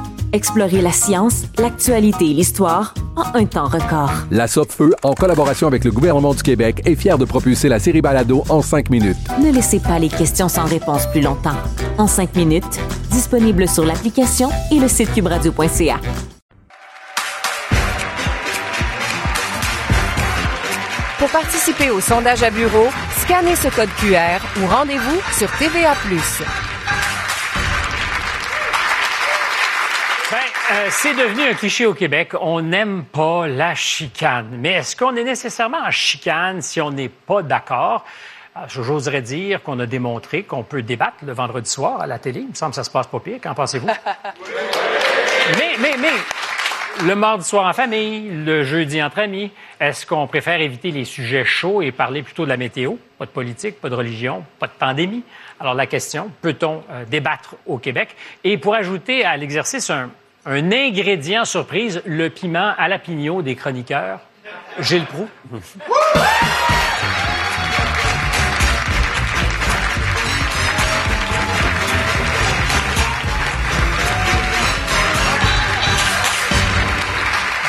[0.33, 4.11] Explorez la science, l'actualité et l'histoire en un temps record.
[4.31, 8.01] La Feu, en collaboration avec le gouvernement du Québec, est fière de propulser la série
[8.01, 9.17] Balado en cinq minutes.
[9.43, 11.57] Ne laissez pas les questions sans réponse plus longtemps.
[11.97, 15.99] En cinq minutes, disponible sur l'application et le site cubradio.ca.
[21.19, 25.93] Pour participer au sondage à bureau, scannez ce code QR ou rendez-vous sur TVA+.
[30.71, 32.31] Euh, c'est devenu un cliché au Québec.
[32.39, 34.47] On n'aime pas la chicane.
[34.57, 38.05] Mais est-ce qu'on est nécessairement en chicane si on n'est pas d'accord?
[38.55, 42.39] Euh, J'oserais dire qu'on a démontré qu'on peut débattre le vendredi soir à la télé.
[42.41, 43.39] Il me semble que ça se passe pas pire.
[43.41, 43.87] Qu'en pensez-vous?
[45.57, 50.61] mais, mais, mais, le mardi soir en famille, le jeudi entre amis, est-ce qu'on préfère
[50.61, 52.93] éviter les sujets chauds et parler plutôt de la météo?
[53.17, 55.23] Pas de politique, pas de religion, pas de pandémie.
[55.59, 58.15] Alors la question, peut-on euh, débattre au Québec?
[58.45, 60.09] Et pour ajouter à l'exercice un,
[60.45, 64.19] un ingrédient surprise, le piment à la pignot des chroniqueurs,
[64.79, 65.27] Gilles Proux.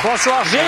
[0.03, 0.61] Bonsoir, Gilles.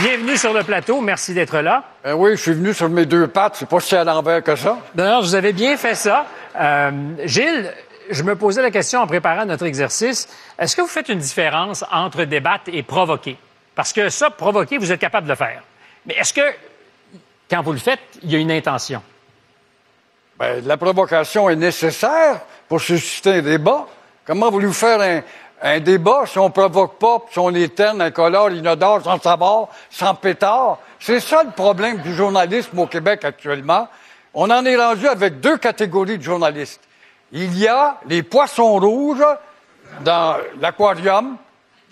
[0.00, 1.00] Bienvenue sur le plateau.
[1.00, 1.84] Merci d'être là.
[2.04, 3.56] Euh, oui, je suis venu sur mes deux pattes.
[3.56, 4.78] C'est pas si à l'envers que ça.
[4.94, 6.26] Non, vous avez bien fait ça.
[6.58, 6.90] Euh,
[7.24, 7.72] Gilles,
[8.12, 10.28] je me posais la question en préparant notre exercice.
[10.58, 13.36] Est-ce que vous faites une différence entre débattre et provoquer?
[13.74, 15.62] Parce que ça, provoquer, vous êtes capable de le faire.
[16.06, 16.54] Mais est-ce que,
[17.50, 19.02] quand vous le faites, il y a une intention?
[20.38, 23.86] Ben, la provocation est nécessaire pour susciter un débat.
[24.24, 25.22] Comment voulez-vous faire
[25.62, 30.14] un, débat si on provoque pas, si on est terne, incolore, inodore, sans savoir, sans
[30.14, 30.78] pétard?
[30.98, 33.88] C'est ça le problème du journalisme au Québec actuellement.
[34.34, 36.80] On en est rendu avec deux catégories de journalistes.
[37.32, 39.24] Il y a les poissons rouges
[40.00, 41.36] dans l'aquarium.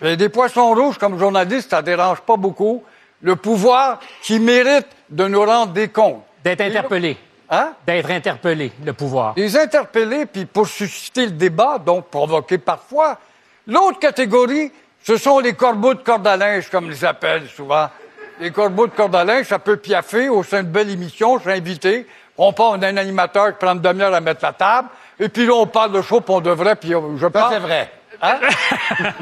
[0.03, 2.83] Et des poissons rouges comme journaliste, ça dérange pas beaucoup.
[3.21, 6.23] Le pouvoir qui mérite de nous rendre des comptes.
[6.43, 7.17] D'être interpellé.
[7.49, 7.73] Hein?
[7.85, 9.33] D'être interpellé, le pouvoir.
[9.35, 13.19] Les interpeller, puis pour susciter le débat, donc provoquer parfois.
[13.67, 14.71] L'autre catégorie,
[15.03, 17.89] ce sont les corbeaux de corde à linge, comme ils appellent souvent.
[18.39, 21.43] Les corbeaux de corde à linge, ça peut piaffer au sein de belle émission, je
[21.43, 22.07] suis invité.
[22.37, 24.87] On parle d'un animateur qui prend une demi-heure à mettre la table,
[25.21, 27.53] et puis là, on parle de chaud, puis on devrait, puis je pense...
[27.53, 27.91] c'est vrai.
[28.23, 28.39] Hein?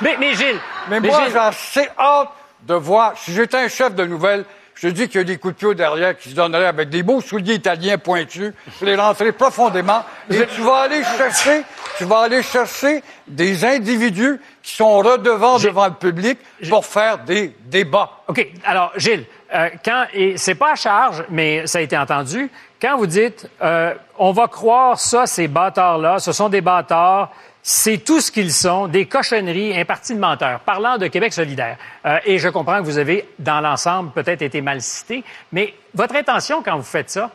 [0.00, 0.58] mais, mais Gilles...
[0.88, 2.30] Mais, mais moi, Gilles- j'ai assez hâte
[2.62, 3.12] de voir...
[3.16, 5.58] Si j'étais un chef de nouvelles, je te dis qu'il y a des coups de
[5.58, 8.54] pied derrière qui se donneraient avec des beaux souliers italiens pointus.
[8.80, 10.04] Je les rentrer profondément.
[10.30, 11.62] Et tu vas aller chercher,
[11.98, 16.38] tu vas aller chercher des individus qui sont redevants devant le public
[16.70, 18.10] pour faire des débats.
[18.28, 18.46] OK.
[18.64, 22.96] Alors, Gilles, euh, quand, et c'est pas à charge, mais ça a été entendu, quand
[22.96, 27.30] vous dites euh, on va croire ça, ces bâtards-là, ce sont des bâtards,
[27.62, 30.60] c'est tout ce qu'ils sont, des cochonneries, un parti de menteurs.
[30.60, 34.60] Parlant de Québec solidaire, euh, et je comprends que vous avez, dans l'ensemble, peut-être été
[34.60, 37.30] mal cité, mais votre intention quand vous faites ça,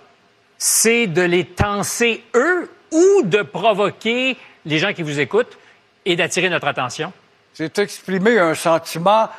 [0.58, 5.58] c'est de les tenser eux ou de provoquer les gens qui vous écoutent
[6.06, 7.12] et d'attirer notre attention?
[7.54, 9.30] C'est exprimer un sentiment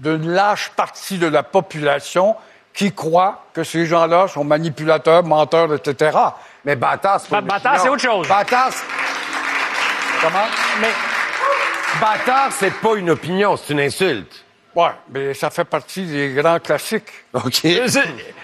[0.00, 2.36] d'une large partie de la population
[2.74, 6.18] qui croit que ces gens-là sont manipulateurs, menteurs, etc.
[6.64, 8.26] Mais bâtard, c'est pas Ba- bâtard, c'est autre chose.
[8.28, 8.84] Bâtard, c'est-
[10.22, 10.46] Comment?
[10.80, 10.90] Mais
[12.00, 14.44] bâtard, c'est pas une opinion, c'est une insulte.
[14.74, 17.10] Ouais, mais ça fait partie des grands classiques.
[17.34, 17.64] OK.
[17.66, 17.86] Euh,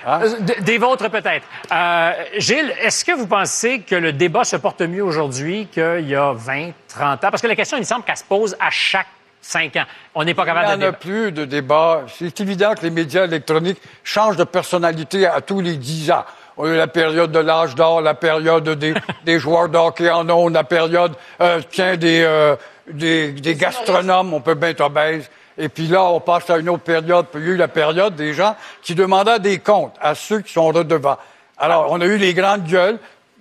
[0.06, 1.46] euh, d- Des vôtres, peut-être.
[1.72, 6.14] Euh, Gilles, est-ce que vous pensez que le débat se porte mieux aujourd'hui qu'il y
[6.14, 7.30] a 20, 30 ans?
[7.30, 9.06] Parce que la question, il me semble qu'elle se pose à chaque
[9.40, 9.84] cinq ans.
[10.14, 10.98] On n'est pas Il capable n'y de en a débattre.
[10.98, 12.02] plus de débat.
[12.18, 16.24] C'est évident que les médias électroniques changent de personnalité à tous les dix ans.
[16.56, 20.10] On a eu la période de l'âge d'or, la période des, des joueurs de hockey
[20.10, 22.56] en ondes, la période, euh, tiens, des, euh,
[22.90, 25.30] des, des gastronomes, on peut bien être obèse.
[25.56, 27.26] Et puis là, on passe à une autre période.
[27.32, 30.40] Puis il y a eu la période des gens qui demandaient des comptes à ceux
[30.40, 31.18] qui sont redevants.
[31.56, 32.98] Alors, on a eu les grandes gueules,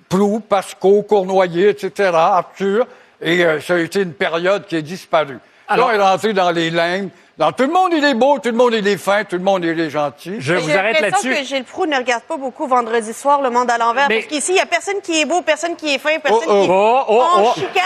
[0.09, 2.87] Prou, Pasco, Cournoyer, etc., Arthur,
[3.21, 5.39] et euh, ça a été une période qui est disparue.
[5.67, 7.09] Alors- là, on est rentré dans les lignes.
[7.37, 9.43] Dans tout le monde, il est beau, tout le monde, il est fin, tout le
[9.43, 10.37] monde, il est gentil.
[10.39, 13.77] Je J'ai l'impression que Gilles Proux ne regarde pas beaucoup vendredi soir le monde à
[13.77, 14.07] l'envers.
[14.09, 16.41] Mais- Parce qu'ici, il n'y a personne qui est beau, personne qui est fin, personne
[16.47, 16.63] Oh, oh.
[16.63, 17.53] qui Oh, oh, on oh.
[17.53, 17.83] chicane.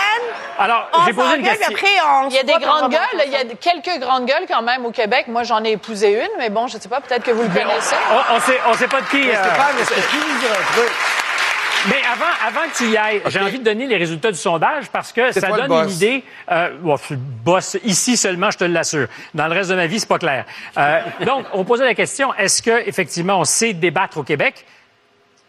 [0.58, 1.67] Alors, on j'ai posé une question.
[1.67, 4.46] puis Après, on Il y a des grandes gueules, il y a quelques grandes gueules
[4.48, 5.26] quand même au Québec.
[5.28, 7.96] Moi, j'en ai épousé une, mais bon, je sais pas, peut-être que vous le connaissez.
[8.10, 9.22] On, on sait, on sait pas de qui.
[11.89, 14.89] Mais avant, avant que tu y ailles, j'ai envie de donner les résultats du sondage
[14.89, 16.24] parce que ça donne une idée.
[16.52, 19.08] Euh, bon, je suis le boss ici seulement, je te l'assure.
[19.34, 20.46] Dans le reste de ma vie, c'est pas clair.
[20.78, 24.65] Euh, donc, on posait la question est-ce que effectivement on sait débattre au Québec?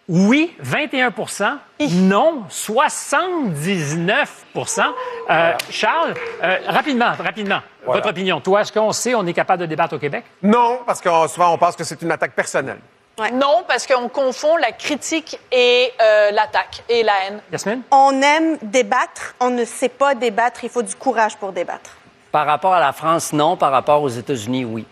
[0.08, 1.58] Oui, 21%
[1.92, 4.82] Non, 79%
[5.30, 8.40] euh, Charles, euh, rapidement, rapidement, votre opinion.
[8.40, 10.24] Toi, est-ce qu'on sait on est capable de débattre au Québec?
[10.42, 12.80] Non, parce que souvent on pense que c'est une attaque personnelle.
[13.30, 17.40] Non, parce qu'on confond la critique et euh, l'attaque et la haine.
[17.52, 17.82] Yasmine?
[17.90, 21.90] On aime débattre, on ne sait pas débattre, il faut du courage pour débattre.
[22.32, 23.56] Par rapport à la France, non.
[23.56, 24.86] Par rapport aux États-Unis, oui.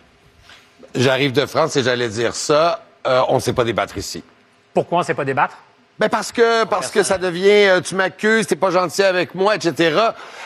[0.95, 2.85] J'arrive de France et j'allais dire ça.
[3.07, 4.23] Euh, on ne sait pas débattre ici.
[4.75, 5.57] Pourquoi on ne sait pas débattre?
[5.99, 9.55] Ben parce que parce que ça devient euh, tu m'accuses, t'es pas gentil avec moi,
[9.55, 9.99] etc.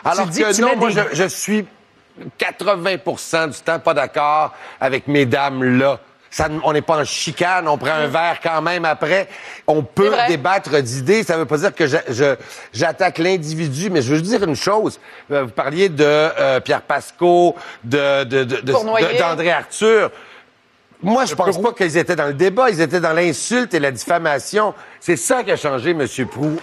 [0.05, 1.65] Alors dis que que, tu non, moi des- je, je suis
[2.41, 5.99] 80% du temps pas d'accord avec mesdames là.
[6.37, 9.29] Ça, on n'est pas en chicane, on prend un verre quand même après.
[9.69, 11.23] On peut débattre d'idées.
[11.23, 12.35] Ça veut pas dire que je- je-
[12.73, 14.99] j'attaque l'individu, mais je veux juste dire une chose.
[15.31, 18.43] Euh, Vous parliez de euh, Pierre Pasco, de de-
[19.21, 20.11] d'André Arthur.
[21.01, 22.69] Moi, je pense pas qu'ils étaient dans le débat.
[22.69, 24.75] Ils étaient dans l'insulte et la diffamation.
[24.99, 26.05] C'est ça qui a changé, M.
[26.27, 26.59] Prou.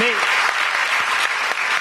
[0.00, 0.12] Mais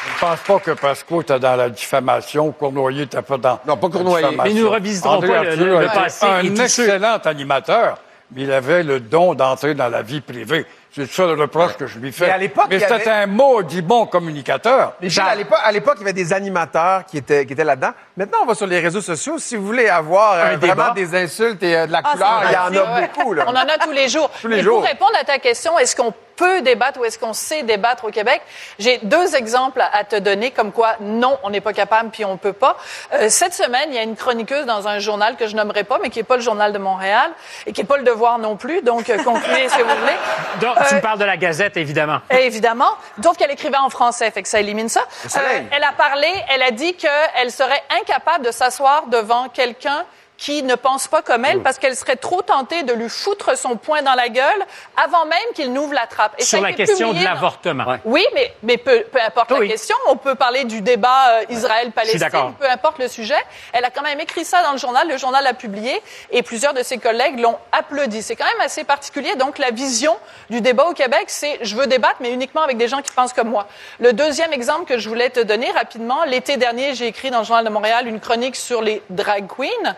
[0.05, 3.89] Je pense pas que Pasco était dans la diffamation, Cournoyer était pas dans Non, pas
[3.89, 4.21] Cournoyer.
[4.23, 4.55] la diffamation.
[4.55, 7.97] Mais nous revisiterons André pas le- le était passé Un excellent animateur,
[8.33, 10.65] mais il avait le don d'entrer dans la vie privée.
[10.93, 12.25] C'est ça le reproche que je lui fais.
[12.27, 14.93] Mais à l'époque, Mais c'était avait- un maudit bon communicateur.
[15.01, 17.63] Mais Gilles, à l'époque, à l'époque, il y avait des animateurs qui étaient, qui étaient
[17.63, 17.91] là-dedans.
[18.17, 19.37] Maintenant, on va sur les réseaux sociaux.
[19.39, 20.73] Si vous voulez avoir euh, Un débat.
[20.75, 23.09] vraiment des insultes et euh, de la Ah, couleur, il y en a ouais.
[23.15, 23.33] beaucoup.
[23.33, 23.45] Là.
[23.47, 24.29] On en a tous les jours.
[24.41, 24.79] Tous les Mais jours.
[24.79, 28.09] pour répondre à ta question, est-ce qu'on peut débattre ou est-ce qu'on sait débattre au
[28.09, 28.41] Québec?
[28.79, 32.35] J'ai deux exemples à te donner comme quoi non, on n'est pas capable puis on
[32.35, 32.77] peut pas.
[33.13, 35.99] Euh, cette semaine, il y a une chroniqueuse dans un journal que je nommerai pas,
[36.01, 37.31] mais qui est pas le journal de Montréal
[37.65, 38.81] et qui est pas le Devoir non plus.
[38.81, 40.17] Donc, euh, concluez si vous voulez.
[40.61, 42.19] Donc, tu me parles de la Gazette, évidemment.
[42.29, 42.89] Évidemment.
[43.23, 45.01] Sauf qu'elle écrivait en français, fait que ça élimine ça.
[45.37, 45.39] Euh,
[45.71, 50.05] elle a parlé, elle a dit qu'elle serait incapable de s'asseoir devant quelqu'un
[50.41, 53.75] qui ne pense pas comme elle parce qu'elle serait trop tentée de lui foutre son
[53.75, 54.65] poing dans la gueule
[54.97, 56.33] avant même qu'il n'ouvre la trappe.
[56.39, 57.85] Et Sur la question de publié l'avortement.
[58.05, 59.95] oui, mais, mais peu, peu importe la question.
[60.07, 63.35] On peut parler du débat euh, Israël-Palestine, peu importe le sujet.
[63.71, 65.07] Elle a quand même écrit ça dans le journal.
[65.07, 66.01] Le journal l'a publié
[66.31, 68.23] et plusieurs de ses collègues l'ont applaudi.
[68.23, 69.35] C'est quand même assez particulier.
[69.35, 70.17] Donc, la vision
[70.49, 73.33] du débat au Québec, c'est je veux débattre, mais uniquement avec des gens qui pensent
[73.33, 73.67] comme moi.
[73.99, 77.45] Le deuxième exemple que je voulais te donner rapidement, l'été dernier, j'ai écrit dans le
[77.45, 79.95] Journal de Montréal une chronique sur les drag queens.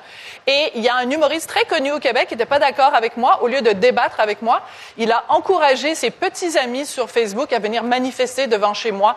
[0.48, 3.18] Et il y a un humoriste très connu au Québec qui n'était pas d'accord avec
[3.18, 3.40] moi.
[3.42, 4.62] Au lieu de débattre avec moi,
[4.98, 9.16] il a encouragé ses petits amis sur Facebook à venir manifester devant chez moi.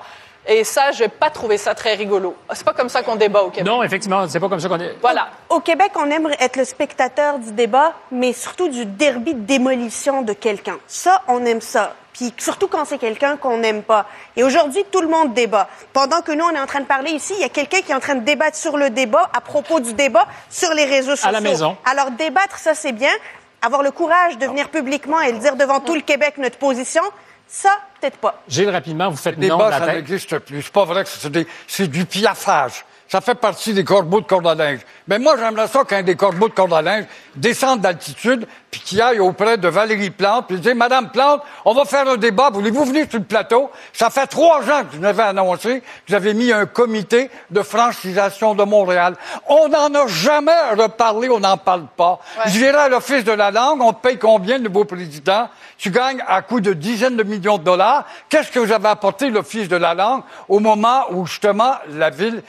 [0.49, 2.37] Et ça, je n'ai pas trouvé ça très rigolo.
[2.53, 3.67] C'est pas comme ça qu'on débat au Québec.
[3.67, 4.95] Non, effectivement, c'est pas comme ça qu'on est.
[5.01, 5.29] Voilà.
[5.49, 10.23] Au Québec, on aime être le spectateur du débat, mais surtout du derby de démolition
[10.23, 10.79] de quelqu'un.
[10.87, 11.95] Ça, on aime ça.
[12.17, 14.07] Puis surtout quand c'est quelqu'un qu'on n'aime pas.
[14.37, 15.69] Et aujourd'hui, tout le monde débat.
[15.93, 17.93] Pendant que nous, on est en train de parler ici, il y a quelqu'un qui
[17.93, 21.11] est en train de débattre sur le débat, à propos du débat, sur les réseaux
[21.17, 21.29] sociaux.
[21.29, 21.77] À la maison.
[21.85, 23.13] Alors, débattre, ça, c'est bien.
[23.61, 27.03] Avoir le courage de venir publiquement et de dire devant tout le Québec notre position,
[27.47, 28.41] ça, peut-être pas.
[28.49, 30.63] Gilles, rapidement, vous faites non de la ça n'existe plus.
[30.63, 32.85] C'est pas vrai que c'est des- c'est du piaffage.
[33.09, 34.81] Ça fait partie des corbeaux de corde à linge.
[35.07, 37.05] Mais moi, j'aimerais ça qu'un des corbeaux de corde à linge
[37.37, 41.85] descende d'altitude, puis qu'il aille auprès de Valérie Plante, puis dire, Madame Plante, on va
[41.85, 43.71] faire un débat, voulez-vous venir sur le plateau?
[43.93, 48.55] Ça fait trois ans que je l'avais annoncé, que j'avais mis un comité de francisation
[48.55, 49.15] de Montréal.
[49.49, 52.19] On n'en a jamais reparlé, on n'en parle pas.
[52.47, 55.49] Je dirais à l'Office de la langue, on te paye combien, le nouveau président?
[55.79, 58.07] Tu gagnes à coût de dizaines de millions de dollars.
[58.29, 62.43] Qu'est-ce que vous avez apporté, l'Office de la langue, au moment où, justement, la ville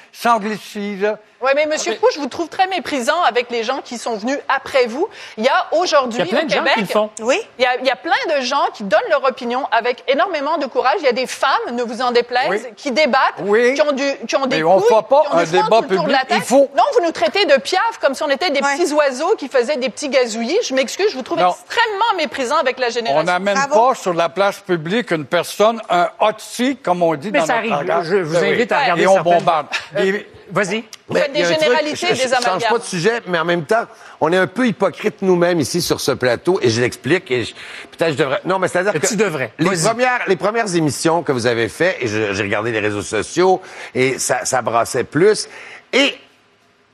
[1.39, 4.39] Oui, mais Monsieur Pou, je vous trouve très méprisant avec les gens qui sont venus
[4.49, 5.07] après vous.
[5.37, 7.11] Il y a aujourd'hui au de gens Québec, qui le font.
[7.21, 7.39] Oui.
[7.59, 10.57] Il y, a, il y a plein de gens qui donnent leur opinion avec énormément
[10.57, 10.95] de courage.
[10.99, 12.73] Il y a des femmes, ne vous en déplaise, Oui.
[12.75, 13.75] qui débattent, Oui.
[13.75, 15.81] qui ont, du, qui ont des Mais on couilles, fera pas qui ont un débat
[15.81, 16.17] de la public.
[16.31, 19.35] Il faut- Non, vous nous traitez de piaf comme si on était des petits oiseaux
[19.37, 20.57] qui faisaient des petits gazouillis.
[20.63, 21.51] Je m'excuse, je vous trouve Non.
[21.51, 23.21] extrêmement méprisant avec la génération.
[23.21, 27.29] On n'amène pas sur la place publique une personne, un hot seat, comme on dit
[27.31, 27.87] Mais dans ça notre arrive.
[27.87, 28.05] langage.
[28.07, 28.49] Je vous Ben oui.
[28.53, 29.67] invite à regarder Et on certaines- bombarde.
[29.95, 30.83] Des- Vas-y.
[31.07, 32.69] Vous faites des généralités, je- des je, je change amalgames.
[32.71, 33.85] pas de sujet, mais en même temps,
[34.21, 37.29] on est un peu hypocrite nous-mêmes ici sur ce plateau, et je l'explique.
[37.31, 37.53] Et je-
[37.91, 38.41] peut-être je devrais.
[38.45, 39.51] Non, mais c'est-à-dire que tu devrais.
[39.59, 43.61] les premières, les premières émissions que vous avez faites, et j'ai regardé les réseaux sociaux,
[43.93, 45.47] et ça, ça brassait plus.
[45.93, 46.15] Et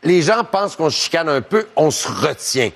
[0.03, 2.71] les gens pensent qu'on se chicane un peu, on se retient.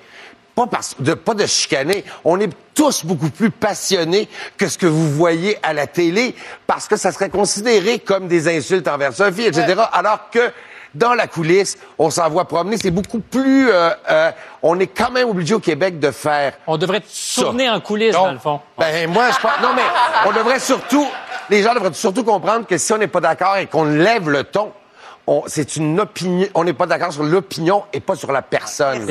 [0.58, 2.04] Pas, parce, de, pas de chicaner.
[2.24, 6.34] On est tous beaucoup plus passionnés que ce que vous voyez à la télé
[6.66, 9.80] parce que ça serait considéré comme des insultes envers fille, etc.
[9.92, 10.50] Alors que
[10.96, 12.76] dans la coulisse, on s'envoie promener.
[12.76, 13.70] C'est beaucoup plus...
[13.70, 16.54] euh, euh, on est quand même obligé au Québec de faire...
[16.66, 17.04] On devrait
[17.36, 18.58] tourner en coulisses, dans le fond.
[18.76, 19.52] Ben, moi, je pense...
[19.62, 19.82] Non, mais
[20.26, 21.06] on devrait surtout...
[21.50, 24.42] Les gens devraient surtout comprendre que si on n'est pas d'accord et qu'on lève le
[24.42, 24.72] ton,
[25.28, 26.48] on- c'est une opinion...
[26.54, 29.06] On n'est pas d'accord sur l'opinion et pas sur la personne.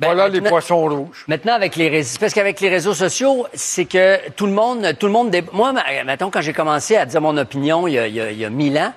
[0.00, 1.24] Voilà les poissons rouges.
[1.28, 5.06] Maintenant, avec les réseaux, parce qu'avec les réseaux sociaux, c'est que tout le monde, tout
[5.06, 5.72] le monde, dé- moi,
[6.06, 8.38] mettons, quand j'ai commencé à dire mon opinion il y a, il y a- il
[8.38, 8.92] y a mille ans,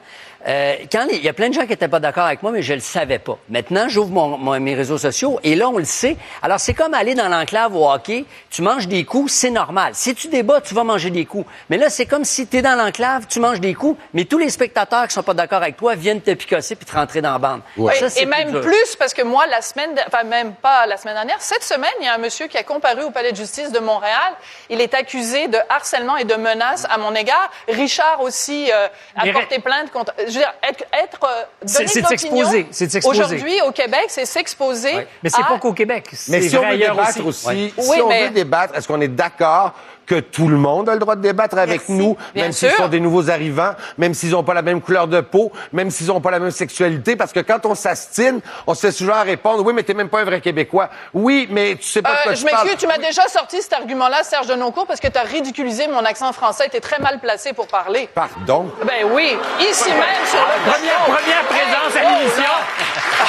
[0.47, 2.51] euh, quand les- il y a plein de gens qui n'étaient pas d'accord avec moi,
[2.51, 3.37] mais je le savais pas.
[3.49, 6.17] Maintenant, j'ouvre mon- mon- mes réseaux sociaux et là, on le sait.
[6.41, 8.25] Alors, c'est comme aller dans l'enclave au hockey.
[8.49, 9.91] Tu manges des coups, c'est normal.
[9.95, 11.45] Si tu débats, tu vas manger des coups.
[11.69, 14.37] Mais là, c'est comme si tu es dans l'enclave, tu manges des coups, mais tous
[14.37, 17.33] les spectateurs qui sont pas d'accord avec toi viennent te picosser puis te rentrer dans
[17.33, 17.61] la bande.
[17.77, 21.15] Oui, Ça, et même plus, parce que moi, la semaine, enfin même pas la semaine
[21.15, 23.71] dernière, cette semaine, il y a un monsieur qui a comparu au palais de justice
[23.71, 24.33] de Montréal.
[24.69, 27.49] Il est accusé de harcèlement et de menaces à mon égard.
[27.67, 30.13] Richard aussi euh, a Mais porté plainte contre.
[30.31, 32.67] Je veux dire, être, être euh, C'est- de s'exposer.
[33.03, 35.07] Aujourd'hui, au Québec, c'est s'exposer.
[35.21, 36.05] Mais c'est à- pas qu'au Québec.
[36.29, 37.47] Mais c'est si on veut ailleurs débattre aussi.
[37.49, 39.73] aussi, Oui, si on mais- veut débattre, est-ce qu'on est d'accord
[40.11, 42.89] que tout le monde a le droit de débattre avec nous, Bien même s'ils sont
[42.89, 46.19] des nouveaux arrivants, même s'ils n'ont pas la même couleur de peau, même s'ils n'ont
[46.19, 49.71] pas la même sexualité, parce que quand on s'astine, on se fait souvent répondre, oui,
[49.73, 50.89] mais t'es même pas un vrai Québécois.
[51.13, 53.71] Oui, mais tu sais pas de Euh, quoi je m'excuse, tu m'as déjà sorti cet
[53.73, 56.65] argument-là, Serge Denoncourt, parce que tu as ridiculisé mon accent français.
[56.69, 58.09] Tu es très mal placé pour parler.
[58.13, 58.69] Pardon?
[58.85, 62.53] Ben oui, ici même sur le Première, première présence à Oh, l'émission.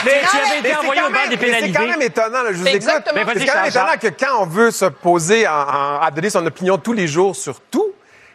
[0.04, 1.86] Mais tu avais été envoyé au banc des mais C'est quand pénalités.
[1.86, 2.82] même étonnant, là, je vous écoute.
[2.82, 6.44] C'est quand même étonnant que quand on veut se poser en- en- à donner son
[6.46, 7.92] opinion tous les jours sur tout,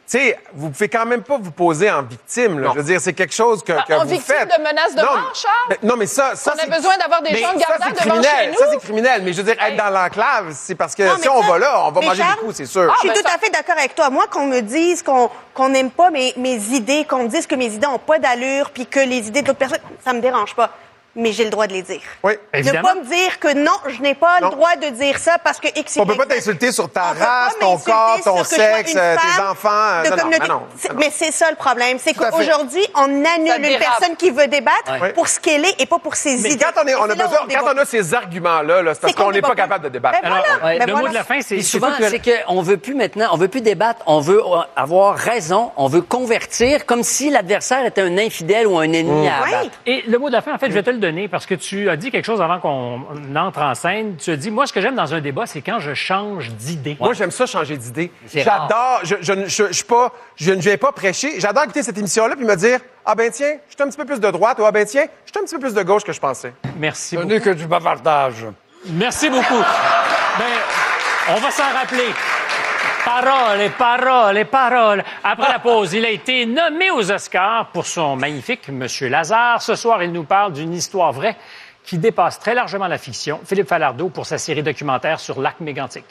[0.10, 2.60] tu sais, vous pouvez quand même pas vous poser en victime.
[2.60, 2.70] Là.
[2.74, 4.58] Je veux dire, c'est quelque chose que, que en vous victime faites.
[4.58, 5.54] de menaces de non, mort, Charles?
[5.70, 7.68] mais- non, mais ça, ça On a c'est- besoin d'avoir des mais gens de ça,
[7.68, 8.46] gardien c'est devant criminel.
[8.46, 8.58] chez nous?
[8.58, 9.22] Ça, c'est criminel.
[9.26, 11.84] Mais je veux dire, être dans l'enclave, c'est parce que Non, si on va là,
[11.88, 12.90] on va mais manger Charles, des coups, c'est sûr.
[12.94, 14.10] Je suis tout à fait d'accord avec toi.
[14.10, 17.56] Moi, qu'on me dise qu'on qu'on n'aime pas mes, mes idées, qu'on me dise que
[17.56, 20.70] mes idées n'ont pas d'allure, puis que les idées d'autres personnes, ça me dérange pas.
[21.20, 22.00] Mais j'ai le droit de les dire.
[22.24, 25.38] Oui, Ne pas me dire que non, je n'ai pas le droit de dire ça
[25.44, 28.20] parce que X, On peut Y, pas t'insulter sur ta On peut race, ton corps,
[28.24, 30.04] ton sexe, euh, tes enfants.
[30.04, 33.26] de Non, non, mais non, C'est- mais c'est ça le problème, c'est à qu'aujourd'hui, on
[33.26, 36.52] annule une personne qui veut débattre pour ce qu'elle est et pas pour ses Mais
[36.52, 36.64] idées.
[36.64, 39.32] quand on, est, Et on a besoin, quand on ces arguments-là, là, c'est parce qu'on
[39.32, 40.20] n'est pas capable de débattre.
[40.22, 40.44] Ben voilà.
[40.64, 41.08] Ouais, Ben le voilà.
[41.08, 44.02] mot de la fin, c'est souvent, c'est qu'on veut plus maintenant, on veut plus débattre,
[44.06, 44.42] on veut
[44.76, 49.38] avoir raison, on veut convertir comme si l'adversaire était un infidèle ou un ennemi à
[49.40, 49.72] abattre.
[49.88, 51.56] Et le mot de la fin, en fait, je vais te le donner parce que
[51.56, 53.02] tu as dit quelque chose avant qu'on
[53.36, 54.16] entre en scène.
[54.18, 56.98] Tu as dit, moi, ce que j'aime dans un débat, c'est quand je change d'idée.
[57.00, 58.12] Moi, j'aime ça changer d'idée.
[58.34, 59.00] J'adore.
[59.04, 61.40] Je, je, je, je, suis pas, je ne viens pas prêcher.
[61.40, 64.06] J'adore écouter cette émission-là puis me dire Ah ben tiens, je suis un petit peu
[64.06, 66.04] plus de droite ou Ah ben tiens, je suis un petit peu plus de gauche
[66.04, 66.54] que je pensais.
[66.78, 67.28] Merci Ce beaucoup.
[67.28, 68.46] n'est que du bavardage.
[68.86, 69.64] Merci beaucoup.
[70.40, 70.46] Ben,
[71.30, 72.10] on va s'en rappeler.
[73.08, 75.04] Paroles, paroles, paroles.
[75.24, 79.62] Après la pause, il a été nommé aux Oscars pour son magnifique Monsieur Lazare.
[79.62, 81.38] Ce soir, il nous parle d'une histoire vraie
[81.86, 83.40] qui dépasse très largement la fiction.
[83.46, 86.04] Philippe Falardeau pour sa série documentaire sur Lac Mégantic.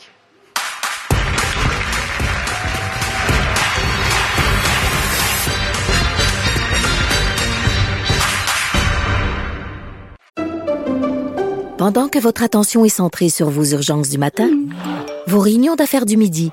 [11.76, 14.49] Pendant que votre attention est centrée sur vos urgences du matin,
[15.26, 16.53] vos réunions d'affaires du midi,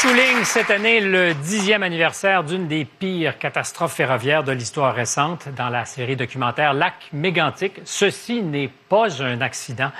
[0.00, 5.68] souligne cette année le dixième anniversaire d'une des pires catastrophes ferroviaires de l'histoire récente dans
[5.68, 7.82] la série documentaire Lac Mégantic.
[7.84, 9.90] Ceci n'est pas un accident.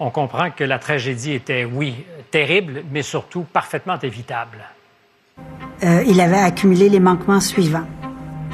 [0.00, 1.94] On comprend que la tragédie était, oui,
[2.32, 4.58] terrible, mais surtout parfaitement évitable.
[5.84, 7.86] Euh, il avait accumulé les manquements suivants.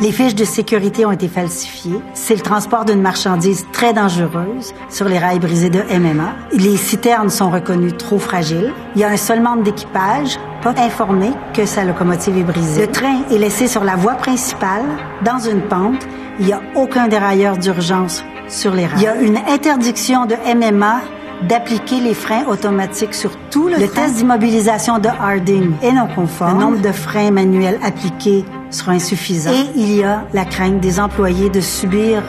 [0.01, 2.01] Les fiches de sécurité ont été falsifiées.
[2.15, 6.35] C'est le transport d'une marchandise très dangereuse sur les rails brisés de MMA.
[6.53, 8.73] Les citernes sont reconnues trop fragiles.
[8.95, 12.81] Il y a un seul membre d'équipage pas informé que sa locomotive est brisée.
[12.81, 14.85] Le train est laissé sur la voie principale,
[15.23, 16.07] dans une pente.
[16.39, 19.01] Il n'y a aucun dérailleur d'urgence sur les rails.
[19.01, 21.03] Il y a une interdiction de MMA
[21.43, 26.59] d'appliquer les freins automatiques sur tout le, le test d'immobilisation de Harding est non conforme.
[26.59, 29.51] Le nombre de freins manuels appliqués sera insuffisant.
[29.53, 32.23] Et il y a la crainte des employés de subir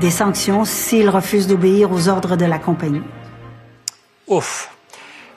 [0.00, 3.02] des sanctions s'ils refusent d'obéir aux ordres de la compagnie.
[4.26, 4.70] Ouf.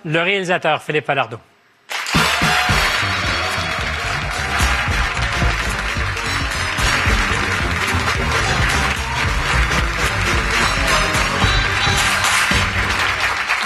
[0.06, 1.38] Le réalisateur Philippe Falardeau.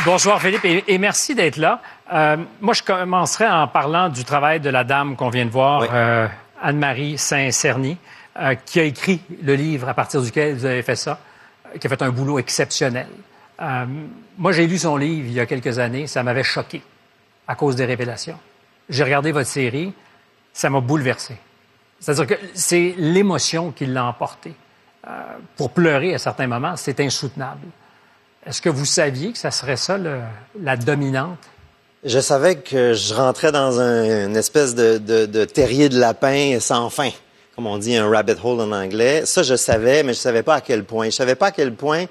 [0.05, 1.81] Bonsoir Philippe et, et merci d'être là.
[2.11, 5.87] Euh, moi, je commencerai en parlant du travail de la dame qu'on vient de voir,
[5.89, 6.27] euh,
[6.61, 7.97] Anne-Marie Saint-Cerny,
[8.37, 11.19] euh, qui a écrit le livre à partir duquel vous avez fait ça,
[11.79, 13.07] qui a fait un boulot exceptionnel.
[14.37, 16.81] Moi, j'ai lu son livre il y a quelques années, ça m'avait choqué
[17.47, 18.37] à cause des révélations.
[18.89, 19.93] J'ai regardé votre série,
[20.51, 21.37] ça m'a bouleversé.
[22.01, 24.53] C'est-à-dire que c'est l'émotion qui l'a emporté.
[25.55, 27.67] Pour pleurer à certains moments, c'est insoutenable.
[28.45, 29.97] Est-ce que vous saviez que ça serait ça
[30.61, 31.37] la dominante?
[32.03, 37.09] Je savais que je rentrais dans un- une espèce de terrier de lapin sans fin,
[37.55, 39.25] comme on dit un rabbit hole en anglais.
[39.25, 41.05] Ça, je savais, mais je savais pas à quel point.
[41.05, 42.05] Je savais pas à quel point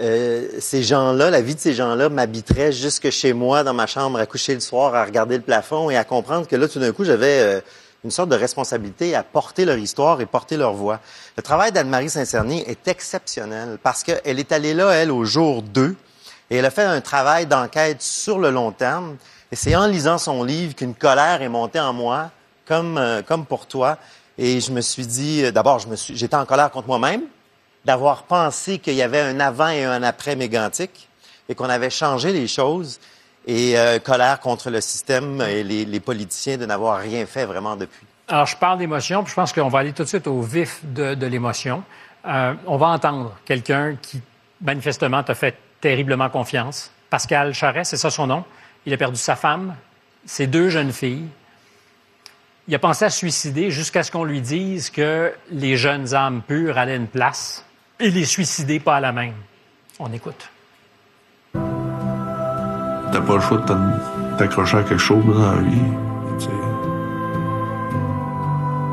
[0.00, 4.18] euh, ces gens-là, la vie de ces gens-là m'habiterait jusque chez moi, dans ma chambre,
[4.18, 6.92] à coucher le soir, à regarder le plafond et à comprendre que là, tout d'un
[6.92, 7.60] coup, j'avais euh,
[8.04, 11.00] une sorte de responsabilité à porter leur histoire et porter leur voix.
[11.36, 15.94] Le travail d'Anne-Marie Saint-Cerny est exceptionnel parce qu'elle est allée là, elle, au jour 2,
[16.50, 19.16] et elle a fait un travail d'enquête sur le long terme.
[19.50, 22.30] Et c'est en lisant son livre qu'une colère est montée en moi,
[22.66, 23.98] comme, euh, comme pour toi.
[24.36, 27.22] Et je me suis dit, euh, d'abord, je me suis, j'étais en colère contre moi-même,
[27.84, 31.08] d'avoir pensé qu'il y avait un avant et un après mégantique,
[31.48, 32.98] et qu'on avait changé les choses,
[33.46, 38.06] et euh, colère contre le système et les, politiciens de n'avoir rien fait vraiment depuis.
[38.28, 40.80] Alors, je parle d'émotion, puis je pense qu'on va aller tout de suite au vif
[40.84, 41.82] de, l'émotion.
[42.26, 44.22] Euh, on va entendre quelqu'un qui,
[44.60, 46.90] manifestement, t'a fait terriblement confiance.
[47.10, 48.44] Pascal Charest, c'est ça son nom?
[48.86, 49.74] Il a perdu sa femme,
[50.24, 51.26] ses deux jeunes filles.
[52.68, 56.42] Il a pensé à se suicider jusqu'à ce qu'on lui dise que les jeunes âmes
[56.46, 57.64] pures allaient une place
[57.98, 59.34] et les suicider pas à la même.
[59.98, 60.51] On écoute.
[63.12, 65.78] T'as pas le choix de t'accrocher à quelque chose dans la vie.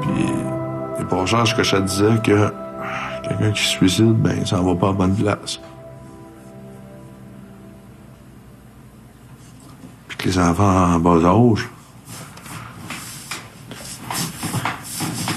[0.02, 0.26] Puis,
[0.98, 2.52] c'est pour ça que je te disais que
[3.24, 5.62] quelqu'un qui se suicide, ben, ça va pas à bonne place.
[10.10, 11.70] Puis que les enfants en bas âge,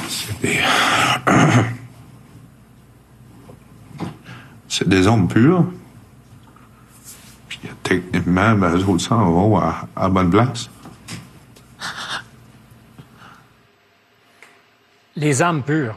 [0.09, 0.59] c'est des.
[4.69, 5.67] c'est des hommes purs.
[7.83, 10.69] Techniquement, ben, autres s'en vont à, à bonne place.
[15.17, 15.97] Les âmes pures.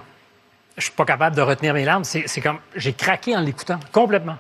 [0.78, 2.04] Je suis pas capable de retenir mes larmes.
[2.04, 4.38] C'est comme j'ai craqué en l'écoutant complètement.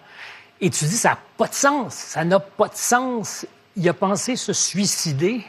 [0.61, 1.93] Et tu dis ça n'a pas de sens.
[1.93, 3.45] Ça n'a pas de sens.
[3.75, 5.43] Il a pensé se suicider,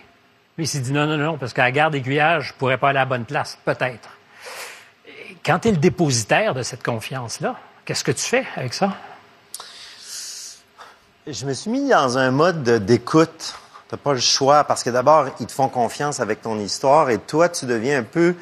[0.56, 2.90] mais il s'est dit non non non parce qu'à la gare d'aiguillage, je pourrais pas
[2.90, 4.10] aller à la bonne place, peut-être.
[5.44, 8.96] Quand tu es le dépositaire de cette confiance là, qu'est-ce que tu fais avec ça?
[11.26, 13.54] Je me suis mis dans un mode de- d'écoute.
[13.88, 17.18] T'as pas le choix parce que d'abord, ils te font confiance avec ton histoire et
[17.18, 18.34] toi, tu deviens un peu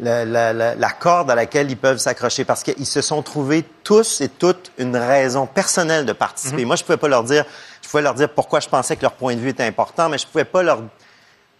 [0.00, 3.64] la, la- la- la corde à laquelle ils peuvent s'accrocher parce qu'ils se sont trouvés
[3.84, 6.64] tous et toutes une raison personnelle de participer.
[6.64, 7.44] Moi, je pouvais pas leur dire,
[7.82, 10.18] je pouvais leur dire pourquoi je pensais que leur point de vue était important, mais
[10.18, 10.82] je pouvais pas leur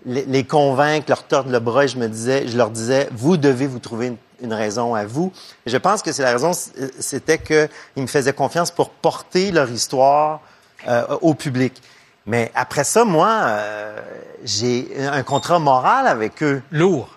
[0.05, 1.85] les, les convaincre, leur tordre le bras.
[1.85, 5.05] Et je me disais, je leur disais, vous devez vous trouver une, une raison à
[5.05, 5.33] vous.
[5.65, 6.53] Et je pense que c'est la raison,
[7.01, 7.69] c'était qu'ils
[8.03, 10.41] me faisaient confiance pour porter leur histoire
[10.87, 11.83] euh, au public.
[12.27, 14.01] Mais après ça, moi, euh,
[14.45, 16.63] j'ai un contrat moral avec eux.
[16.71, 17.09] Lourd.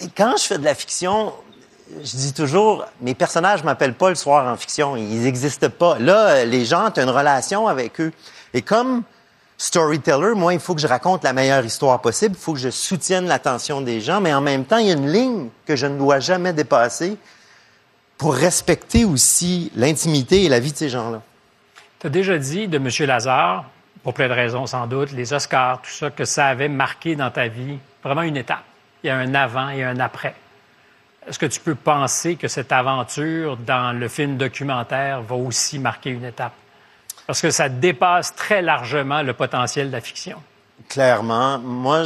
[0.00, 1.32] Et quand je fais de la fiction,
[2.02, 4.96] je dis toujours, mes personnages m'appellent pas le soir en fiction.
[4.96, 5.98] Ils n'existent pas.
[5.98, 8.12] Là, euh, les gens, tu as une relation avec eux.
[8.52, 9.02] Et comme
[9.56, 12.34] storyteller, moi, il faut que je raconte la meilleure histoire possible.
[12.36, 14.20] Il faut que je soutienne l'attention des gens.
[14.20, 17.16] Mais en même temps, il y a une ligne que je ne dois jamais dépasser
[18.18, 21.22] pour respecter aussi l'intimité et la vie de ces gens-là.
[22.04, 22.90] Tu as déjà dit de M.
[23.06, 23.64] Lazare,
[24.02, 27.30] pour plein de raisons sans doute, les Oscars, tout ça, que ça avait marqué dans
[27.30, 28.62] ta vie vraiment une étape.
[29.02, 30.34] Il y a un avant et un après.
[31.26, 36.10] Est-ce que tu peux penser que cette aventure dans le film documentaire va aussi marquer
[36.10, 36.52] une étape?
[37.26, 40.36] Parce que ça dépasse très largement le potentiel de la fiction.
[40.90, 42.02] Clairement, moi,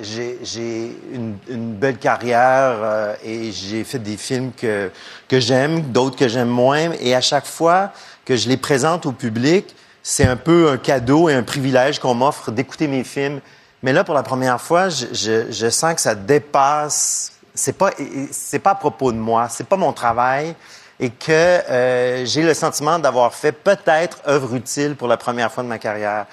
[0.00, 4.90] j'ai, une belle carrière euh, et j'ai fait des films que,
[5.28, 6.92] que j'aime, d'autres que j'aime moins.
[7.00, 7.90] Et à chaque fois
[8.24, 12.14] que je les présente au public, c'est un peu un cadeau et un privilège qu'on
[12.14, 13.40] m'offre d'écouter mes films.
[13.82, 17.32] Mais là, pour la première fois, je, je, je sens que ça dépasse.
[17.54, 17.90] C'est pas,
[18.30, 20.54] c'est pas à propos de moi, c'est pas mon travail
[21.02, 25.64] et que euh, j'ai le sentiment d'avoir fait peut-être œuvre utile pour la première fois
[25.64, 26.26] de ma carrière.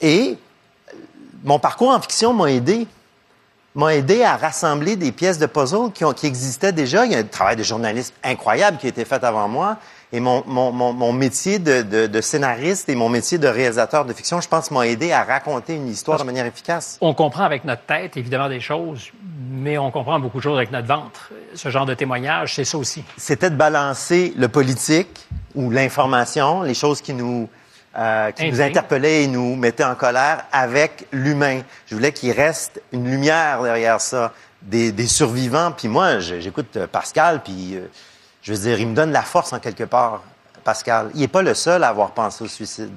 [0.00, 0.36] Et
[1.44, 2.88] mon parcours en fiction m'a aidé.
[3.76, 7.06] M'a aidé à rassembler des pièces de puzzle qui, ont, qui existaient déjà.
[7.06, 9.76] Il y a un travail de journaliste incroyable qui a été fait avant moi.
[10.12, 14.04] Et mon, mon, mon, mon métier de, de, de scénariste et mon métier de réalisateur
[14.04, 16.96] de fiction, je pense, m'a aidé à raconter une histoire de manière efficace.
[17.00, 19.10] On comprend avec notre tête, évidemment, des choses,
[19.50, 21.32] mais on comprend beaucoup de choses avec notre ventre.
[21.54, 23.02] Ce genre de témoignage, c'est ça aussi.
[23.16, 25.26] C'était de balancer le politique
[25.56, 27.48] ou l'information, les choses qui nous,
[27.98, 28.62] euh, qui nous Indignes.
[28.76, 31.62] interpellaient et nous mettaient en colère avec l'humain.
[31.86, 34.32] Je voulais qu'il reste une lumière derrière ça,
[34.62, 35.72] des, des survivants.
[35.76, 37.88] Puis moi, j'écoute euh, Pascal, puis euh,
[38.46, 40.22] je veux dire, il me donne la force en quelque part,
[40.62, 41.10] Pascal.
[41.14, 42.92] Il n'est pas le seul à avoir pensé au suicide.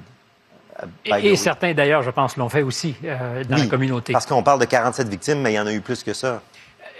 [0.80, 4.12] euh, Et, certains, d'ailleurs, je pense, l'ont fait aussi euh, dans Oui, la communauté.
[4.12, 6.40] Parce qu'on parle de 47 victimes, mais il y en a eu plus que ça.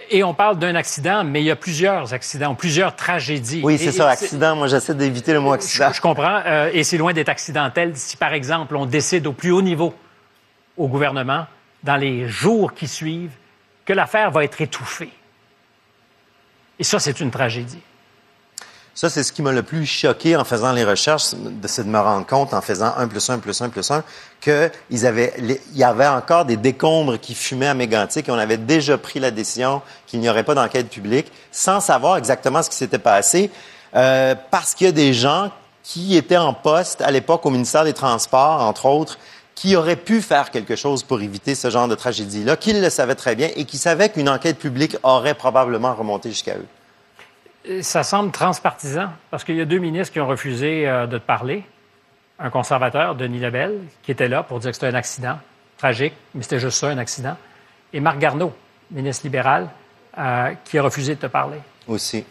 [0.09, 3.61] Et on parle d'un accident, mais il y a plusieurs accidents, plusieurs tragédies.
[3.63, 4.57] Oui, c'est ça, accident.
[4.57, 5.87] Moi, j'essaie d'éviter le mot accident.
[5.89, 6.41] Je, je comprends.
[6.45, 9.95] euh, et c'est loin d'être accidentel si, par exemple, on décide au plus haut niveau,
[10.75, 11.45] au gouvernement,
[11.83, 13.31] dans les jours qui suivent,
[13.85, 15.09] que l'affaire va être étouffée.
[16.79, 17.79] Et ça, c'est une tragédie.
[18.93, 21.33] Ça, c'est ce qui m'a le plus choqué en faisant les recherches,
[21.65, 24.03] c'est de me rendre compte, en faisant 1 plus 1 plus 1 plus 1,
[24.41, 28.37] qu'il avaient, les- il y avait encore des décombres qui fumaient à Mégantic et on
[28.37, 32.69] avait déjà pris la décision qu'il n'y aurait pas d'enquête publique sans savoir exactement ce
[32.69, 33.49] qui s'était passé,
[33.95, 35.51] euh, parce qu'il y a des gens
[35.83, 39.17] qui étaient en poste à l'époque au ministère des Transports, entre autres,
[39.55, 43.15] qui auraient pu faire quelque chose pour éviter ce genre de tragédie-là, qu'ils le savaient
[43.15, 46.65] très bien et qui savaient qu'une enquête publique aurait probablement remonté jusqu'à eux.
[47.81, 51.23] Ça semble transpartisan parce qu'il y a deux ministres qui ont refusé euh, de te
[51.23, 51.63] parler.
[52.39, 55.37] Un conservateur, Denis Lebel, qui était là pour dire que c'était un accident
[55.77, 57.37] tragique, mais c'était juste ça, un accident.
[57.93, 58.51] Et Marc Garneau,
[58.89, 59.69] ministre libéral,
[60.17, 61.59] euh, qui a refusé de te parler.
[61.87, 62.25] aussi.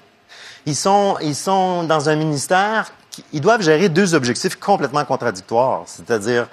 [0.66, 5.84] Ils sont, ils sont dans un ministère, qui, ils doivent gérer deux objectifs complètement contradictoires,
[5.86, 6.48] c'est-à-dire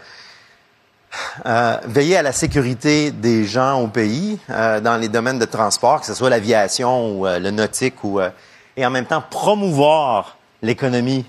[1.48, 6.06] euh, veiller à la sécurité des gens au pays dans les domaines de transport, que
[6.06, 8.20] ce soit l'aviation ou le nautique, ou,
[8.78, 11.26] et en même temps promouvoir l'économie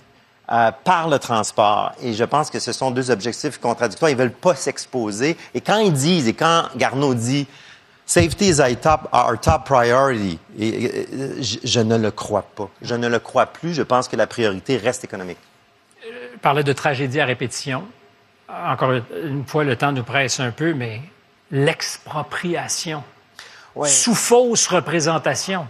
[0.50, 1.92] euh, par le transport.
[2.02, 4.10] Et je pense que ce sont deux objectifs contradictoires.
[4.10, 5.36] Ils veulent pas s'exposer.
[5.54, 7.46] Et quand ils disent, et quand Garneau dit
[8.06, 10.38] Safety is our top, our top priority.
[10.58, 12.70] Et, et, et, je, je ne le crois pas.
[12.80, 13.74] Je ne le crois plus.
[13.74, 15.36] Je pense que la priorité reste économique.
[16.02, 17.84] Je parlais de tragédie à répétition.
[18.48, 21.02] Encore une fois, le temps nous presse un peu, mais
[21.50, 23.02] l'expropriation
[23.84, 25.66] sous fausse représentation.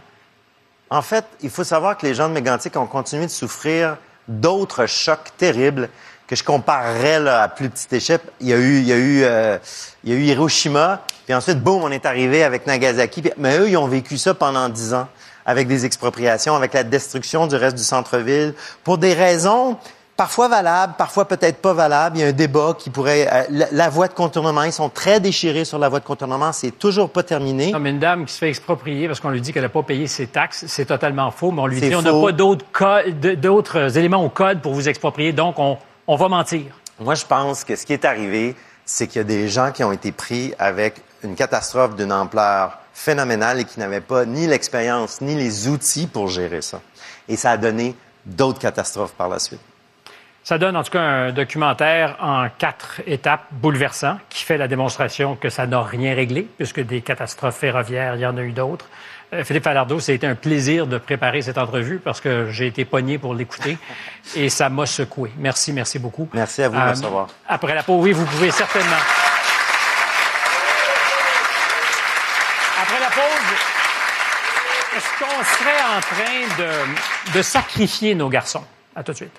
[0.91, 4.87] En fait, il faut savoir que les gens de Mégantic ont continué de souffrir d'autres
[4.87, 5.89] chocs terribles
[6.27, 8.21] que je comparerais à plus petite échelle.
[8.43, 9.59] Euh,
[10.03, 13.23] il y a eu Hiroshima, puis ensuite, boum, on est arrivé avec Nagasaki.
[13.39, 15.09] Mais eux, ils ont vécu ça pendant dix ans,
[15.47, 19.79] avec des expropriations, avec la destruction du reste du centre-ville, pour des raisons
[20.19, 22.19] parfois valables, parfois peut-être pas valables.
[22.19, 23.27] Il y a un débat qui pourrait...
[23.33, 26.53] euh, la, la voie de contournement, ils sont très déchirés sur la voie de contournement.
[26.53, 27.71] C'est toujours pas terminé.
[27.73, 30.07] Comme une dame qui se fait exproprier parce qu'on lui dit qu'elle n'a pas payé
[30.09, 32.27] ses taxes, c'est totalement faux, mais on lui dit on n'a faux.
[32.27, 36.29] pas d'autres co- de- d'autres éléments au code pour vous exproprier, donc on, on va
[36.29, 36.65] mentir.
[37.01, 39.85] Moi, je pense que ce qui est arrivé, c'est qu'il y a des gens qui
[39.85, 45.21] ont été pris avec une catastrophe d'une ampleur phénoménale et qui n'avaient pas ni l'expérience
[45.21, 46.81] ni les outils pour gérer ça.
[47.29, 47.95] Et ça a donné
[48.27, 49.61] d'autres catastrophes par la suite.
[50.49, 55.37] Ça donne en tout cas un documentaire en quatre étapes bouleversant qui fait la démonstration
[55.37, 58.87] que ça n'a rien réglé, puisque des catastrophes ferroviaires, il y en a eu d'autres.
[59.35, 62.67] Euh, Philippe Falardeau, ça a été un plaisir de préparer cette entrevue parce que j'ai
[62.67, 63.77] été pogné pour l'écouter
[64.37, 65.31] et ça m'a secoué.
[65.37, 66.31] Merci, merci beaucoup.
[66.33, 67.27] Merci à vous de Euh, recevoir.
[67.47, 69.03] Après la pause, oui, vous pouvez certainement.
[72.81, 73.49] Après la pause,
[74.97, 78.65] est-ce qu'on serait en train de, de sacrifier nos garçons?
[78.97, 79.39] À tout de suite.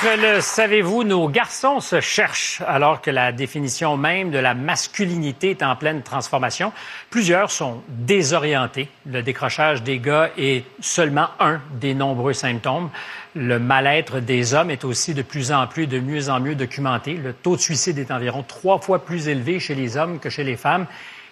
[0.00, 5.50] Peut-être le savez-vous, nos garçons se cherchent alors que la définition même de la masculinité
[5.50, 6.72] est en pleine transformation.
[7.10, 8.88] Plusieurs sont désorientés.
[9.06, 12.90] Le décrochage des gars est seulement un des nombreux symptômes.
[13.34, 17.14] Le mal-être des hommes est aussi de plus en plus, de mieux en mieux documenté.
[17.14, 20.44] Le taux de suicide est environ trois fois plus élevé chez les hommes que chez
[20.44, 20.86] les femmes.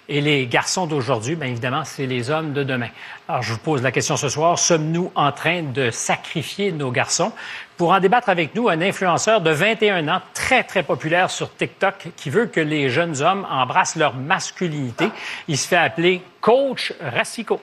[0.09, 2.89] Et les garçons d'aujourd'hui, bien évidemment, c'est les hommes de demain.
[3.29, 4.57] Alors, je vous pose la question ce soir.
[4.59, 7.33] Sommes-nous en train de sacrifier nos garçons?
[7.77, 12.09] Pour en débattre avec nous, un influenceur de 21 ans, très, très populaire sur TikTok,
[12.17, 15.09] qui veut que les jeunes hommes embrassent leur masculinité.
[15.49, 17.61] Il se fait appeler Coach Rassico.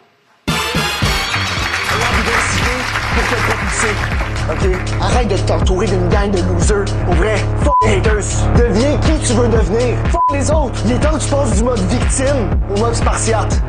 [4.50, 4.68] OK?
[5.02, 6.86] Arrête de t'entourer d'une gang de losers.
[7.06, 8.24] Pour vrai, fuck les haters.
[8.58, 9.98] Deviens qui tu veux devenir.
[10.12, 10.80] Fuck les autres.
[10.86, 13.62] Il est temps que tu passes du mode victime au mode spartiate.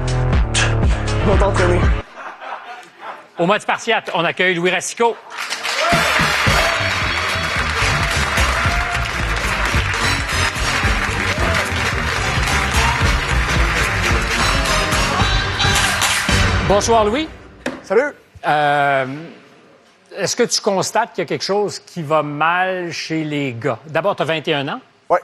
[1.26, 1.80] Va t'entraîner.
[3.38, 5.16] Au mode spartiate, on accueille Louis Racicot.
[16.68, 17.28] Bonsoir, Louis.
[17.82, 18.12] Salut.
[18.46, 19.06] Euh,
[20.16, 23.78] Est-ce que tu constates qu'il y a quelque chose qui va mal chez les gars?
[23.86, 24.80] D'abord, tu as 21 ans.
[25.08, 25.18] Oui.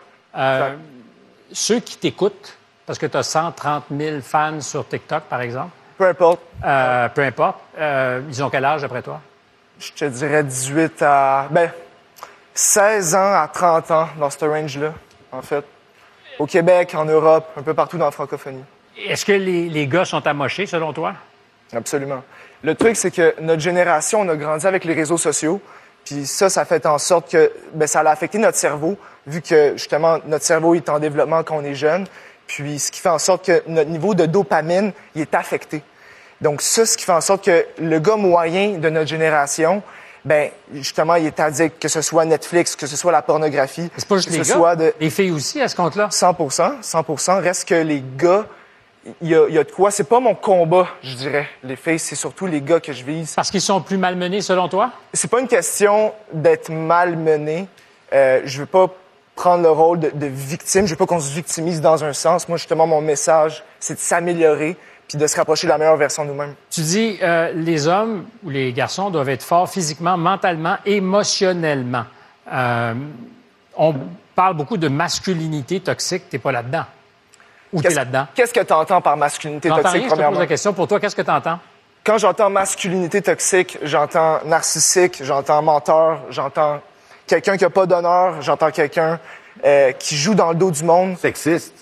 [1.53, 5.70] ceux qui t'écoutent, parce que tu as 130 000 fans sur TikTok, par exemple.
[5.97, 6.41] Peu importe.
[6.64, 7.59] Euh, peu importe.
[7.78, 9.20] Euh, ils ont quel âge, après toi?
[9.78, 11.49] Je te dirais 18 à.
[11.51, 11.70] Ben,
[12.55, 14.93] 16 ans à 30 ans dans ce range-là,
[15.32, 15.64] en fait.
[16.38, 18.64] Au Québec, en Europe, un peu partout dans la francophonie.
[18.97, 21.14] Est-ce que les, les gars sont amochés, selon toi?
[21.72, 22.22] Absolument.
[22.63, 25.61] Le truc, c'est que notre génération, on a grandi avec les réseaux sociaux.
[26.05, 28.97] Puis ça, ça fait en sorte que ben, ça a affecté notre cerveau,
[29.27, 32.07] vu que justement, notre cerveau est en développement quand on est jeune.
[32.47, 35.83] Puis ce qui fait en sorte que notre niveau de dopamine, il est affecté.
[36.41, 39.83] Donc ça, ce qui fait en sorte que le gars moyen de notre génération,
[40.25, 44.09] ben justement, il est addict, que ce soit Netflix, que ce soit la pornographie, C'est
[44.09, 44.55] pas juste que les ce gars.
[44.55, 44.93] soit de...
[45.01, 46.09] Les filles aussi, à ce compte-là?
[46.11, 48.47] 100% 100% Reste que les gars,
[49.22, 49.90] il y a, il y a de quoi.
[49.90, 51.48] C'est pas mon combat, je dirais.
[51.64, 53.34] Les filles, c'est surtout les gars que je vise.
[53.34, 54.90] Parce qu'ils sont plus malmenés, selon toi?
[55.12, 57.66] C'est pas une question d'être malmené.
[58.12, 58.88] Euh, je veux pas
[59.34, 60.86] prendre le rôle de, de victime.
[60.86, 62.48] Je veux pas qu'on se victimise dans un sens.
[62.48, 64.76] Moi, justement, mon message, c'est de s'améliorer
[65.11, 66.55] puis de se rapprocher de la meilleure version de nous-mêmes.
[66.70, 72.05] Tu dis euh, les hommes ou les garçons doivent être forts physiquement, mentalement, émotionnellement.
[72.53, 72.94] Euh,
[73.76, 73.94] on
[74.36, 76.30] parle beaucoup de masculinité toxique.
[76.30, 76.84] T'es pas là-dedans.
[77.73, 78.27] Ou t'es Qu'est-ce- là-dedans?
[78.35, 79.93] Qu'est-ce que tu entends par masculinité toxique, rien?
[79.95, 80.39] Je te pose premièrement?
[80.41, 80.73] la question.
[80.73, 81.59] Pour toi, qu'est-ce que tu entends?
[82.05, 86.81] Quand j'entends masculinité toxique, j'entends narcissique, j'entends menteur, j'entends
[87.27, 89.21] quelqu'un qui a pas d'honneur, j'entends quelqu'un
[89.64, 91.16] euh, qui joue dans le dos du monde.
[91.18, 91.75] Sexiste.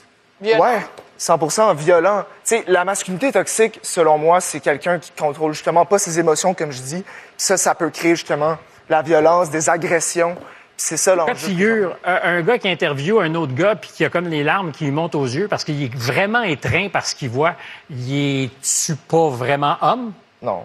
[0.43, 0.80] Ouais,
[1.18, 2.22] 100% violent.
[2.45, 6.55] Tu sais, la masculinité toxique, selon moi, c'est quelqu'un qui contrôle justement pas ses émotions,
[6.55, 7.05] comme je dis.
[7.36, 8.57] Ça, ça peut créer justement
[8.89, 10.36] la violence, des agressions.
[10.81, 11.35] C'est ça l'enjeu.
[11.35, 14.70] figure, un, un gars qui interviewe un autre gars puis qui a comme les larmes
[14.70, 17.55] qui lui montent aux yeux parce qu'il est vraiment étreint par ce qu'il voit,
[17.91, 20.12] il est-tu pas vraiment homme?
[20.41, 20.62] Non.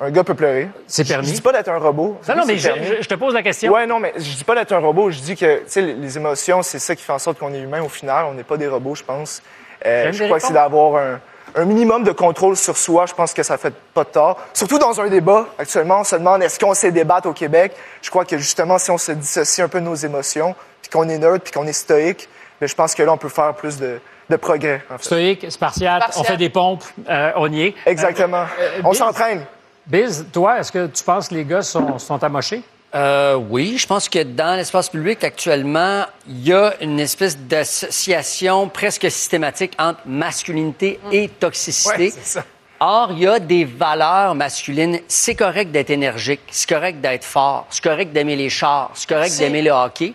[0.00, 0.68] Un gars peut pleurer.
[0.86, 1.28] C'est permis?
[1.28, 2.18] Je dis pas d'être un robot.
[2.28, 2.70] Non, non, mais je,
[3.02, 3.70] je- te pose la question.
[3.70, 5.10] Ouais, non, mais je dis pas d'être un robot.
[5.10, 7.60] Je dis que, tu sais, les, émotions, c'est ça qui fait en sorte qu'on est
[7.60, 8.24] humain au final.
[8.24, 9.42] On n'est pas des robots, je pense.
[9.84, 11.20] Euh, je crois que c'est d'avoir un,
[11.54, 13.06] un minimum de contrôle sur soi.
[13.06, 14.38] Je pense que ça fait pas de tort.
[14.54, 15.46] Surtout dans un débat.
[15.58, 17.72] Actuellement, on se demande est-ce qu'on sait débattre au Québec?
[18.00, 21.08] Je crois que justement, si on se dissocie un peu de nos émotions, puis qu'on
[21.08, 22.28] est neutre, puis qu'on est stoïque,
[22.60, 24.00] ben, je pense que là, on peut faire plus de,
[24.30, 24.82] de progrès.
[24.90, 25.04] en fait.
[25.04, 27.74] Stoïque, spartiate, on fait des pompes, euh, on y est.
[27.86, 28.44] Exactement.
[28.84, 29.44] On Biz- s'entraîne.
[29.86, 32.62] Biz, toi, est-ce que tu penses que les gars sont, sont amochés?
[32.94, 38.68] Euh, oui, je pense que dans l'espace public actuellement, il y a une espèce d'association
[38.68, 42.12] presque systématique entre masculinité et toxicité.
[42.14, 42.44] Ouais, ça.
[42.80, 45.00] Or, il y a des valeurs masculines.
[45.08, 49.38] C'est correct d'être énergique, c'est correct d'être fort, c'est correct d'aimer les chars, c'est correct
[49.38, 50.12] d'aimer le hockey.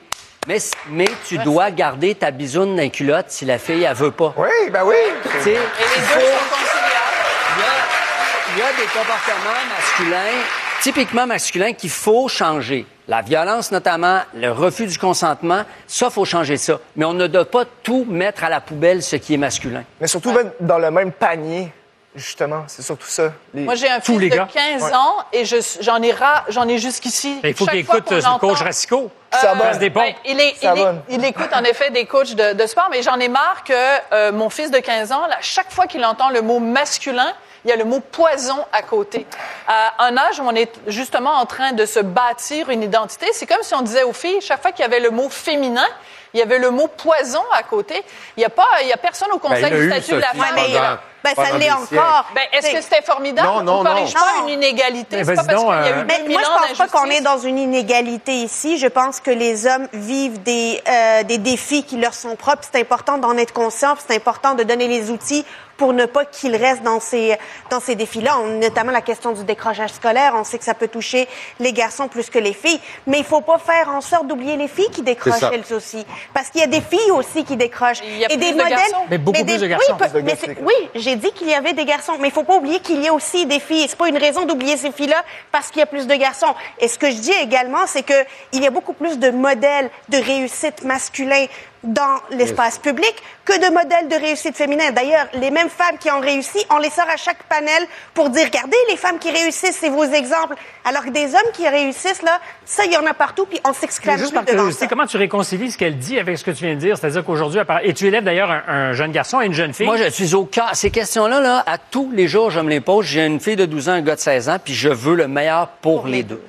[0.48, 0.60] Mais,
[0.90, 4.34] mais tu dois garder ta bisoune dans les culotte si la fille, elle veut pas.
[4.38, 4.96] Oui, ben oui.
[4.96, 7.18] Et les deux faut- sont conciliables.
[7.58, 10.38] il y a- il y a des comportements masculins,
[10.82, 12.86] typiquement masculins, qu'il faut changer.
[13.08, 16.80] La violence, notamment, le refus du consentement, ça, faut changer ça.
[16.96, 19.84] Mais on ne doit pas tout mettre à la poubelle, ce qui est masculin.
[20.02, 21.72] Mais surtout mettre dans le même panier,
[22.16, 22.66] justement.
[22.68, 23.32] C'est surtout ça.
[23.54, 24.48] Les- Moi, j'ai un tous fils les de gars.
[24.54, 24.94] 15 Ouais.
[24.94, 27.40] ans et je- j'en ai, ra- j'en ai jusqu'ici.
[27.46, 29.10] Il faut qu'il écoute euh, le coach Racicot.
[29.32, 29.66] Ça va.
[29.66, 30.04] Fasse des pompes.
[30.04, 30.96] Ben, il, est- Ça il est- va.
[31.10, 33.74] il écoute en effet des coachs de, de sport, mais j'en ai marre que
[34.14, 37.32] euh, mon fils de 15 ans, là, chaque fois qu'il entend le mot masculin,
[37.68, 39.28] il y a le mot poison à côté.
[39.68, 43.46] À un âge où on est justement en train de se bâtir une identité, c'est
[43.46, 45.86] comme si on disait aux filles, chaque fois qu'il y avait le mot féminin,
[46.34, 48.06] il y avait le mot poison à côté.
[48.38, 49.92] Il n'y a, pas- il y a personne au Conseil Ben, il a du eu,
[49.92, 50.78] statut de la Sophie,
[51.24, 52.26] pendant- Ben, ça l'est encore.
[52.36, 54.22] Ben, est-ce que c'était formidable Non, non, ou corrige non.
[54.22, 55.18] pas une inégalité?
[55.18, 57.06] Mais C'est pas parce qu'il y a eu Mais 2000 moi, je pense pas qu'on
[57.10, 58.78] est dans une inégalité ici.
[58.78, 62.64] Je pense que les hommes vivent des, euh, des défis qui leur sont propres.
[62.72, 63.96] C'est important d'en être conscient.
[64.08, 65.46] C'est important de donner les outils
[65.78, 67.38] pour ne pas qu'ils restent dans ces,
[67.70, 68.36] dans ces défis-là.
[68.40, 70.34] On- Notamment la question du décrochage scolaire.
[70.36, 71.28] On sait que ça peut toucher
[71.60, 72.80] les garçons plus que les filles.
[73.06, 76.04] Mais il faut pas faire en sorte d'oublier les filles qui décrochent elles aussi.
[76.34, 78.00] Parce qu'il y a des filles aussi qui décrochent.
[78.04, 78.70] Il y a Et plus des de modèles.
[78.76, 79.06] garçons.
[79.10, 79.96] Mais beaucoup des- plus de garçons.
[80.16, 82.82] Oui, mais oui, j'ai dit qu'il y avait des garçons, mais il faut pas oublier
[82.82, 83.86] qu'il y a aussi des filles.
[83.88, 86.54] C'est pas une raison d'oublier ces filles-là parce qu'il y a plus de garçons.
[86.80, 89.90] Et ce que je dis également, c'est que il y a beaucoup plus de modèles
[90.10, 91.46] de réussite masculins
[91.84, 93.14] dans l'espace public
[93.46, 94.92] que de modèles de réussite féminin.
[94.92, 98.46] D'ailleurs, les mêmes femmes qui ont réussi, on les sort à chaque panel pour dire,
[98.46, 100.56] regardez, les femmes qui réussissent, c'est vos exemples.
[100.84, 103.74] Alors que des hommes qui réussissent, là, ça, il y en a partout, puis on
[103.74, 104.90] s'exclame Juste plus par devant curiosité, ça.
[104.90, 106.98] comment tu réconcilies ce qu'elle dit avec ce que tu viens de dire?
[106.98, 109.86] C'est-à-dire qu'aujourd'hui, et tu élèves d'ailleurs un, un jeune garçon et une jeune fille?
[109.86, 110.70] Moi, je suis au cas.
[110.74, 113.06] Ces questions-là, là, à tous les jours, je me les pose.
[113.06, 115.28] J'ai une fille de 12 ans, un gars de 16 ans, puis je veux le
[115.28, 116.42] meilleur pour, les deux.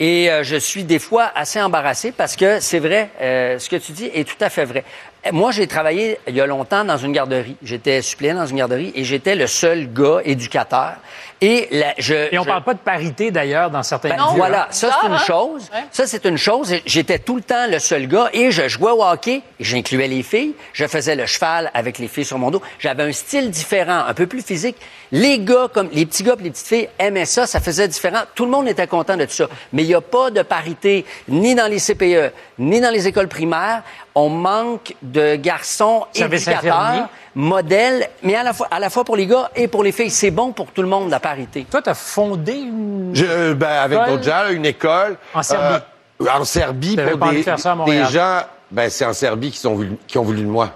[0.00, 3.76] Et euh, je suis des fois assez embarrassé parce que c'est vrai, euh, ce que
[3.76, 4.84] tu dis est tout à fait vrai.
[5.26, 7.56] Euh, Moi, j'ai travaillé il y a longtemps dans une garderie.
[7.62, 10.94] J'étais suppléant dans une garderie et j'étais le seul gars éducateur.
[11.40, 14.36] Et, la- je, Et on je- parle pas de parité d'ailleurs dans certains ben, milieux,
[14.38, 14.66] voilà, hein.
[14.70, 15.70] ça c'est une chose.
[15.92, 16.74] Ça c'est une chose.
[16.84, 19.36] J'étais tout le temps le seul gars et je jouais au hockey.
[19.60, 20.54] et J'incluais les filles.
[20.72, 22.60] Je faisais le cheval avec les filles sur mon dos.
[22.80, 24.76] J'avais un style différent, un peu plus physique.
[25.12, 27.46] Les gars, comme les petits gars et les petites filles, aimaient ça.
[27.46, 28.22] Ça faisait différent.
[28.34, 29.48] Tout le monde était content de tout ça.
[29.72, 33.28] Mais il n'y a pas de parité ni dans les CPE, ni dans les écoles
[33.28, 33.82] primaires.
[34.20, 39.26] On manque de garçons éducateurs, modèles, mais à la fois, à la fois pour les
[39.26, 40.10] gars et pour les filles.
[40.10, 41.64] C'est bon pour tout le monde la parité.
[41.70, 44.10] Toi, tu as fondé une Je, euh, ben, avec École?
[44.10, 45.16] d'autres gens, une école.
[45.32, 45.76] En Serbie?
[46.20, 48.08] euh, en Serbie, pour des, de faire ça à des Montréal?
[48.10, 48.40] gens.
[48.72, 50.70] Ben, c'est en Serbie qui, sont voulu, qui ont voulu de moi.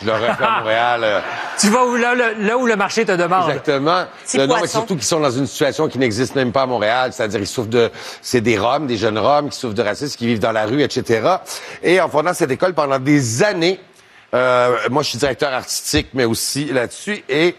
[0.00, 1.22] Je leur ai fait à Montréal.
[1.58, 3.48] Tu vas où, là, là, là où le marché te demande.
[3.48, 4.04] Exactement.
[4.24, 4.78] C'est non, mais poisson.
[4.78, 7.68] surtout qu'ils sont dans une situation qui n'existe même pas à Montréal, c'est-à-dire ils souffrent
[7.68, 7.90] de,
[8.22, 10.82] c'est des Roms, des jeunes Roms qui souffrent de racisme, qui vivent dans la rue,
[10.82, 11.36] etc.
[11.82, 13.80] Et en fondant cette école pendant des années,
[14.34, 17.56] euh, moi je suis directeur artistique, mais aussi là-dessus, et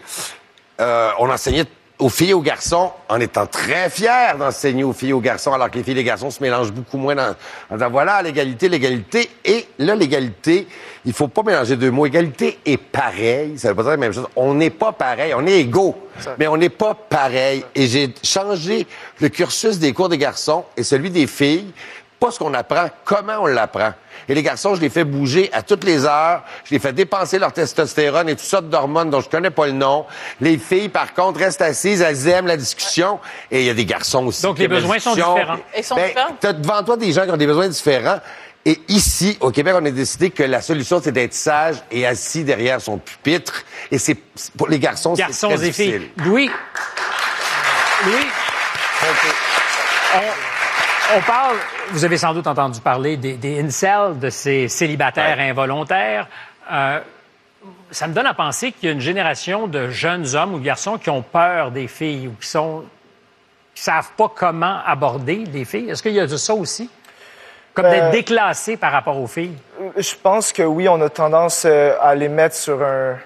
[0.80, 1.66] euh, on enseignait
[2.00, 5.52] aux filles et aux garçons en étant très fiers d'enseigner aux filles et aux garçons,
[5.52, 7.34] alors que les filles et les garçons se mélangent beaucoup moins dans,
[7.70, 9.30] en disant voilà, l'égalité, l'égalité.
[9.44, 10.66] Et là, l'égalité,
[11.04, 12.06] il faut pas mélanger deux mots.
[12.06, 14.26] Égalité et pareil, ça veut pas dire la même chose.
[14.34, 15.96] On n'est pas pareil, on est égaux,
[16.38, 17.64] mais on n'est pas pareil.
[17.74, 18.86] Et j'ai changé
[19.20, 21.72] le cursus des cours des garçons et celui des filles,
[22.20, 23.94] pas ce qu'on apprend, comment on l'apprend.
[24.28, 26.42] Et les garçons, je les fais bouger à toutes les heures.
[26.64, 29.72] Je les fais dépenser leur testostérone et toutes sortes d'hormones dont je connais pas le
[29.72, 30.04] nom.
[30.40, 33.18] Les filles, par contre, restent assises, elles aiment la discussion.
[33.50, 34.42] Et il y a des garçons aussi.
[34.42, 35.56] Donc, les besoins sont différents.
[35.76, 36.36] Ils sont Ben, différents?
[36.38, 38.20] T'as devant toi des gens qui ont des besoins différents.
[38.66, 42.44] Et ici, au Québec, on a décidé que la solution, c'est d'être sage et assis
[42.44, 43.62] derrière son pupitre.
[43.90, 45.92] Et c'est c'est- pour les garçons, c'est Garçons très et filles.
[45.92, 46.10] difficile.
[46.18, 46.50] Louis.
[48.04, 48.26] Louis.
[50.14, 50.49] On,
[51.16, 51.56] on parle,
[51.90, 56.28] vous avez sans doute entendu parler des, des incels, de ces célibataires involontaires.
[56.70, 57.00] Euh,
[57.90, 60.98] ça me donne à penser qu'il y a une génération de jeunes hommes ou garçons
[60.98, 62.84] qui ont peur des filles ou qui sont
[63.74, 65.90] qui savent pas comment aborder les filles.
[65.90, 66.90] Est-ce qu'il y a de ça aussi?
[67.72, 69.56] Comme Ben- d'être déclassé par rapport aux filles?
[69.96, 73.16] Je pense que oui, on a tendance euh, à les mettre sur un,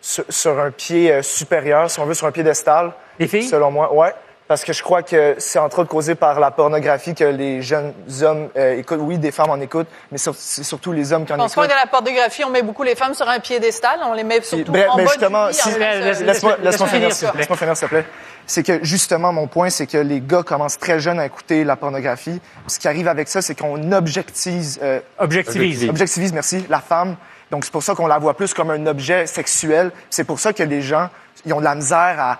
[0.00, 2.92] sur, sur un pied euh, supérieur, si on veut, sur un piédestal.
[3.18, 3.44] Les filles?
[3.44, 4.12] Selon moi, ouais.
[4.46, 7.94] Parce que je crois que c'est entre autres causé par la pornographie que les jeunes
[8.20, 8.98] hommes euh, écoutent.
[9.00, 11.62] Oui, des femmes en écoutent, mais c'est surtout les hommes qui en Je pense pas
[11.64, 11.70] écoutent.
[11.70, 14.42] que dans la pornographie, on met beaucoup les femmes sur un piédestal, on les met
[14.42, 17.32] surtout Bref, en mais bas justement, du si- euh, laisse-moi laisse-moi laisse-moi finir, s'il te
[17.32, 17.38] plaît.
[17.40, 18.04] laisse-moi finir, s'il te plaît.
[18.46, 21.76] C'est que justement, mon point, c'est que les gars commencent très jeunes à écouter la
[21.76, 22.38] pornographie.
[22.66, 25.88] Ce qui arrive avec ça, c'est qu'on objectivise, euh, Objectivise.
[25.88, 27.16] objectivise, merci, la femme.
[27.50, 29.90] Donc c'est pour ça qu'on la voit plus comme un objet sexuel.
[30.10, 31.08] C'est pour ça que les gens,
[31.46, 32.38] ils ont de la misère à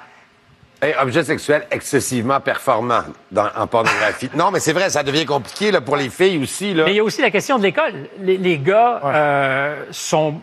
[0.84, 4.28] Hey, objet sexuel excessivement performant dans- en pornographie.
[4.34, 6.74] non, mais c'est vrai, ça devient compliqué là, pour les filles aussi.
[6.74, 6.84] Là.
[6.84, 7.94] Mais il y a aussi la question de l'école.
[8.20, 10.40] Les, les gars euh, sont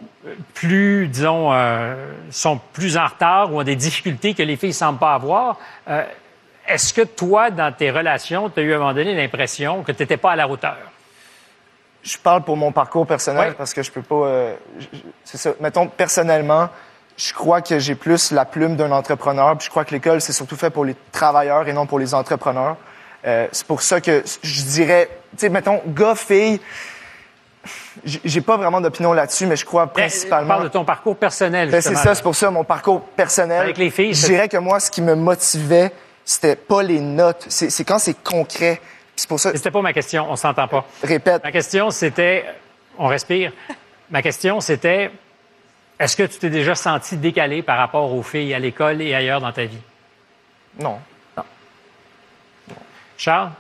[0.56, 1.94] plus, disons, euh,
[2.32, 5.58] sont plus en retard ou ont des difficultés que les filles semblent pas avoir.
[5.88, 6.04] Euh,
[6.68, 9.92] Est-ce que toi, dans tes relations, tu as eu à un moment donné l'impression que
[9.92, 10.78] tu n'étais pas à la hauteur?
[12.04, 13.56] je parle pour mon parcours personnel Ouais.
[13.56, 14.16] parce que je peux pas.
[14.26, 14.56] euh,
[15.24, 15.52] c'est ça.
[15.60, 16.68] Mettons personnellement,
[17.24, 19.56] je crois que j'ai plus la plume d'un entrepreneur.
[19.58, 22.14] Puis je crois que l'école c'est surtout fait pour les travailleurs et non pour les
[22.14, 22.78] entrepreneurs.
[23.26, 26.60] Euh, c'est pour ça que je dirais, tu sais, mettons gars fille.
[28.04, 30.48] J'ai pas vraiment d'opinion là-dessus, mais je crois principalement.
[30.48, 31.70] parle de ton parcours personnel.
[31.70, 33.62] Ben, c'est ça, c'est pour ça mon parcours personnel.
[33.62, 35.92] Avec les filles, je dirais que moi, ce qui me motivait,
[36.26, 38.82] c'était pas les notes, c'est quand c'est concret.
[39.16, 39.52] C'est pour ça.
[39.54, 40.86] C'était pas ma question, on s'entend pas.
[41.04, 41.44] Répète.
[41.44, 42.46] Ma question, c'était,
[42.98, 43.52] on respire.
[44.10, 45.12] Ma question, c'était,
[46.02, 49.40] est-ce que tu t'es déjà senti décalé par rapport aux filles à l'école et ailleurs
[49.40, 49.78] dans ta vie?
[50.80, 50.98] Non.
[53.18, 53.52] Charles?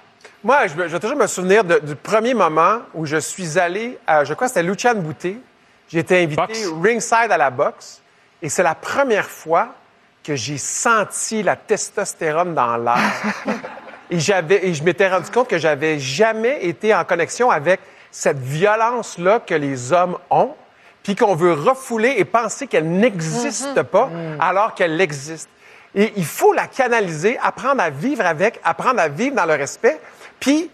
[0.43, 4.23] Moi, je, vais toujours me souvenir de- du premier moment où je suis allé à,
[4.23, 5.39] je crois que c'était Luciane Bouté.
[5.87, 8.01] J'ai été invité ringside à la boxe.
[8.41, 9.75] Et c'est la première fois
[10.23, 12.97] que j'ai senti la testostérone dans l'air.
[14.09, 18.39] et, j'avais, et je m'étais rendu compte que j'avais jamais été en connexion avec cette
[18.39, 20.55] violence-là que les hommes ont,
[21.03, 25.49] puis qu'on veut refouler et penser qu'elle n'existe pas alors qu'elle existe.
[25.95, 29.99] Et il faut la canaliser, apprendre à vivre avec, apprendre à vivre dans le respect.
[30.39, 30.69] Puis,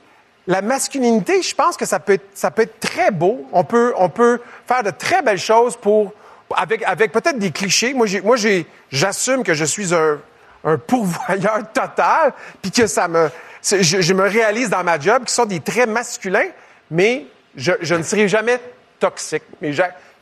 [0.45, 3.47] la masculinité, je pense que ça peut être, ça peut être très beau.
[3.51, 6.13] On peut, on peut faire de très belles choses pour,
[6.55, 7.93] avec, avec peut-être des clichés.
[7.93, 10.19] Moi, j'ai, moi, j'ai, j'assume que je suis un,
[10.63, 13.30] un pourvoyeur total, puis que ça me,
[13.63, 16.49] je, je me réalise dans ma job qui sont des traits masculins,
[16.91, 17.25] mais
[17.55, 18.59] je, je ne serai jamais
[18.99, 19.43] toxique.
[19.61, 19.73] Mais,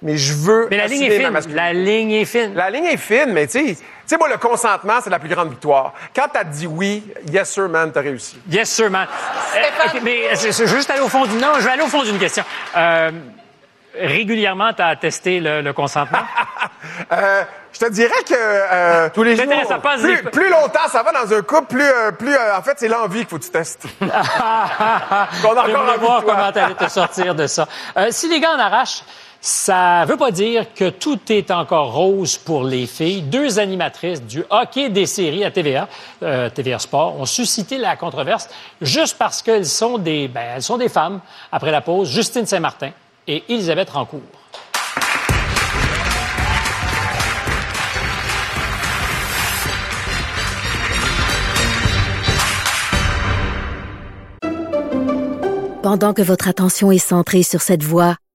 [0.02, 0.68] mais je veux.
[0.70, 1.56] Mais la ligne est fine.
[1.56, 2.54] La ligne est fine.
[2.54, 5.30] La ligne est fine, mais tu sais, tu sais, moi, le consentement, c'est la plus
[5.30, 5.94] grande victoire.
[6.16, 8.38] Quand t'as dit oui, yes sir, man, t'as réussi.
[8.50, 9.08] Yes, sir, man.
[9.56, 11.40] Euh, mais c'est- c'est juste aller au fond d'une...
[11.40, 12.44] Non, je vais aller au fond d'une question.
[12.78, 13.10] Euh,
[14.00, 16.20] régulièrement, tu as testé le, le consentement?
[17.12, 17.44] Euh,
[17.74, 20.88] je te dirais que euh, tous les jours, jours, ça passe plus, des- plus longtemps
[20.88, 21.84] ça va dans un couple, plus,
[22.18, 23.84] plus euh, en fait, c'est l'envie qu'il faut que tu testes.
[24.00, 26.36] Qu'on a encore envie voir de toi.
[26.36, 27.68] comment tu allais te sortir de ça.
[27.98, 29.04] Euh, si les gars en arrachent,
[29.46, 33.22] ça veut pas dire que tout est encore rose pour les filles.
[33.22, 35.88] Deux animatrices du hockey des séries à TVA,
[36.24, 38.50] euh, TVA Sport, ont suscité la controverse
[38.82, 41.20] juste parce qu'elles sont des, ben, sont des femmes.
[41.52, 42.90] Après la pause, Justine Saint-Martin
[43.28, 44.22] et Elisabeth Rancourt.
[55.84, 58.16] Pendant que votre attention est centrée sur cette voix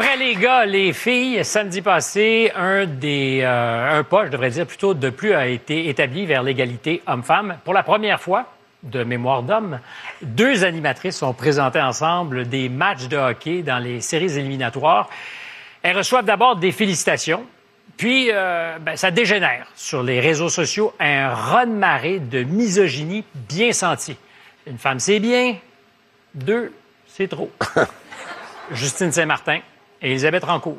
[0.00, 4.66] Après les gars, les filles, samedi passé, un des euh, un pas, je devrais dire
[4.66, 7.58] plutôt de plus a été établi vers l'égalité homme-femme.
[7.66, 8.46] Pour la première fois
[8.82, 9.78] de mémoire d'homme,
[10.22, 15.10] deux animatrices sont présentées ensemble des matchs de hockey dans les séries éliminatoires.
[15.82, 17.44] Elles reçoivent d'abord des félicitations,
[17.98, 24.16] puis euh, ben, ça dégénère sur les réseaux sociaux un raz-de-marée de misogynie bien senti.
[24.66, 25.56] Une femme, c'est bien.
[26.32, 26.72] Deux,
[27.06, 27.50] c'est trop.
[28.70, 29.60] Justine Saint-Martin
[30.02, 30.78] et Elisabeth Rancourt.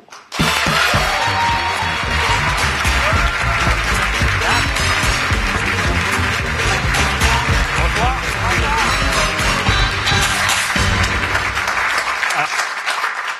[12.36, 12.46] Ah,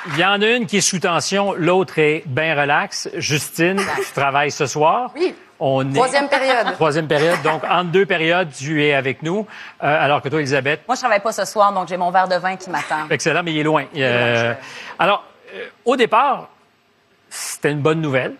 [0.08, 3.08] Il y en a une qui est sous tension, l'autre est bien relax.
[3.16, 5.10] Justine, tu travailles ce soir.
[5.16, 5.34] Oui.
[5.64, 6.72] On est- Troisième période.
[6.74, 7.40] Troisième période.
[7.42, 9.46] Donc, entre deux périodes, tu es avec nous.
[9.82, 12.26] Euh, alors que toi, Elisabeth, Moi, je travaille pas ce soir, donc j'ai mon verre
[12.26, 13.08] de vin qui m'attend.
[13.10, 13.84] Excellent, mais il est loin.
[13.96, 14.54] Euh,
[14.98, 15.24] alors,
[15.84, 16.48] au départ,
[17.30, 18.34] c'était une bonne nouvelle.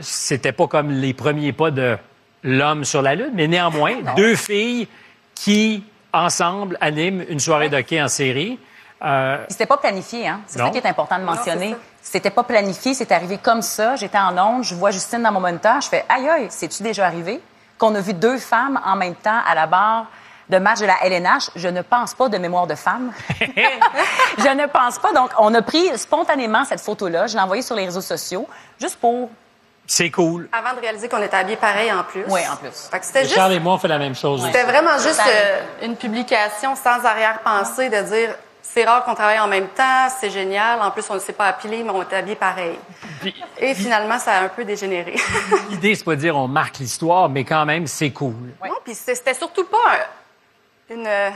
[0.00, 1.96] C'était pas comme les premiers pas de
[2.42, 4.86] l'homme sur la lune, mais néanmoins, deux filles
[5.34, 5.82] qui,
[6.12, 8.58] ensemble, animent une soirée de hockey en série.
[9.02, 10.40] Euh, C'était pas planifié, hein?
[10.46, 11.74] C'est ça qui est important de mentionner.
[12.02, 13.96] C'était pas planifié, c'est arrivé comme ça.
[13.96, 17.06] J'étais en onde, je vois Justine dans mon moniteur, je fais aïe aïe, c'est-tu déjà
[17.06, 17.40] arrivé?
[17.76, 20.06] Qu'on a vu deux femmes en même temps à la barre
[20.48, 21.50] de match de la LNH.
[21.56, 23.12] Je ne pense pas de mémoire de femme.
[23.40, 25.12] je ne pense pas.
[25.12, 28.46] Donc, on a pris spontanément cette photo-là, je l'ai envoyée sur les réseaux sociaux,
[28.80, 29.30] juste pour.
[29.86, 30.48] c'est cool.
[30.52, 32.24] Avant de réaliser qu'on était habillés pareil en plus.
[32.28, 32.88] Oui, en plus.
[32.90, 34.42] Fait que c'était juste, Charles et moi, on fait la même chose.
[34.46, 39.46] c'était vraiment juste euh, une publication sans arrière-pensée de dire c'est rare qu'on travaille en
[39.48, 40.80] même temps, c'est génial.
[40.82, 42.78] En plus, on ne s'est pas appelé, mais on est habillés pareil.
[43.20, 45.16] Puis- Et finalement, ça a un peu dégénéré.
[45.70, 48.34] L'idée, c'est pas de dire on marque l'histoire, mais quand même, c'est cool.
[48.62, 50.04] Non, puis c'était c'était surtout pas un-
[50.90, 51.30] une euh,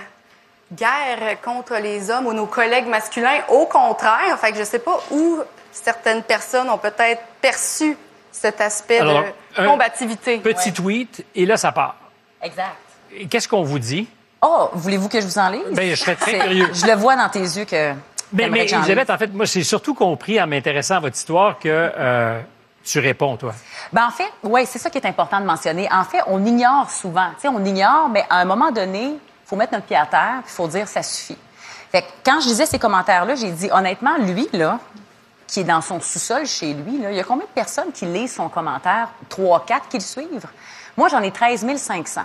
[0.73, 3.41] guerre contre les hommes ou nos collègues masculins.
[3.49, 5.41] Au contraire, fait que je sais pas où
[5.71, 7.97] certaines personnes ont peut-être perçu
[8.31, 9.25] cet aspect Alors,
[9.59, 10.39] de combativité.
[10.39, 11.97] Petit tweet, et là, ça part.
[12.43, 12.77] Exact.
[13.15, 14.09] Et Qu'est-ce qu'on vous dit?
[14.41, 15.63] Oh, voulez-vous que je vous en lise?
[15.73, 16.69] Ben, je serais très curieux.
[16.73, 17.93] Je le vois dans tes yeux que.
[18.33, 21.59] Mais, mais que Elisabeth, en fait, moi, j'ai surtout compris en m'intéressant à votre histoire
[21.59, 22.41] que euh,
[22.83, 23.53] tu réponds, toi?
[23.93, 25.87] Ben en fait, oui, c'est ça qui est important de mentionner.
[25.93, 27.29] En fait, on ignore souvent.
[27.35, 29.13] Tu sais, on ignore, mais à un moment donné,
[29.53, 31.37] faut mettre notre pied à terre, il faut dire ça suffit.
[31.91, 34.79] Fait que quand je lisais ces commentaires-là, j'ai dit, honnêtement, lui, là,
[35.47, 38.07] qui est dans son sous-sol chez lui, là, il y a combien de personnes qui
[38.07, 39.09] lisent son commentaire?
[39.29, 40.47] Trois, quatre qui le suivent?
[40.97, 42.23] Moi, j'en ai 13 500.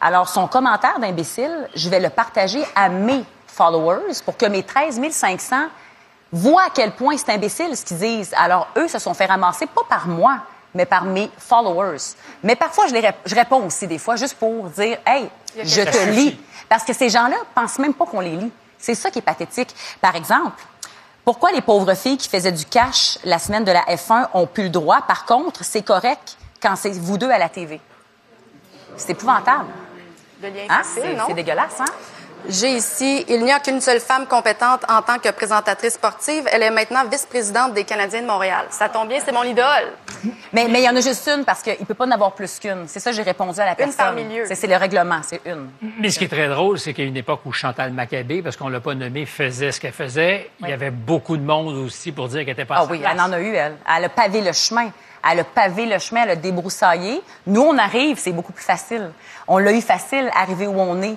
[0.00, 5.00] Alors, son commentaire d'imbécile, je vais le partager à mes followers pour que mes 13
[5.12, 5.56] 500
[6.32, 8.34] voient à quel point c'est imbécile ce qu'ils disent.
[8.36, 10.38] Alors, eux se sont fait ramasser, pas par moi,
[10.74, 11.98] mais par mes followers.
[12.42, 15.30] Mais parfois, je, les rép- je réponds aussi des fois juste pour dire, hey,
[15.62, 16.36] je te lis.
[16.68, 18.52] Parce que ces gens-là pensent même pas qu'on les lit.
[18.78, 19.74] C'est ça qui est pathétique.
[20.00, 20.62] Par exemple,
[21.24, 24.64] pourquoi les pauvres filles qui faisaient du cash la semaine de la F1 ont plus
[24.64, 25.02] le droit?
[25.02, 27.80] Par contre, c'est correct quand c'est vous deux à la TV.
[28.96, 29.66] C'est épouvantable.
[30.68, 30.82] Hein?
[30.84, 31.84] c'est dégueulasse, hein?
[32.48, 36.46] J'ai ici, il n'y a qu'une seule femme compétente en tant que présentatrice sportive.
[36.52, 38.66] Elle est maintenant vice-présidente des Canadiens de Montréal.
[38.70, 39.92] Ça tombe bien, c'est mon idole.
[40.52, 42.58] Mais mais il y en a juste une parce qu'il peut pas en avoir plus
[42.58, 42.86] qu'une.
[42.86, 43.96] C'est ça j'ai répondu à la personne.
[43.96, 44.44] par milieu.
[44.46, 45.70] C'est c'est le règlement, c'est une.
[45.98, 48.68] Mais ce qui est très drôle, c'est qu'à une époque où Chantal Maccabé, parce qu'on
[48.68, 52.28] l'a pas nommée, faisait ce qu'elle faisait, il y avait beaucoup de monde aussi pour
[52.28, 53.12] dire qu'elle était pas Ah oui, place.
[53.14, 53.76] elle en a eu, elle.
[53.96, 54.90] Elle a pavé le chemin.
[55.30, 57.22] Elle a pavé le chemin, elle a débroussaillé.
[57.46, 59.10] Nous, on arrive, c'est beaucoup plus facile.
[59.48, 61.16] On l'a eu facile, arriver où on est.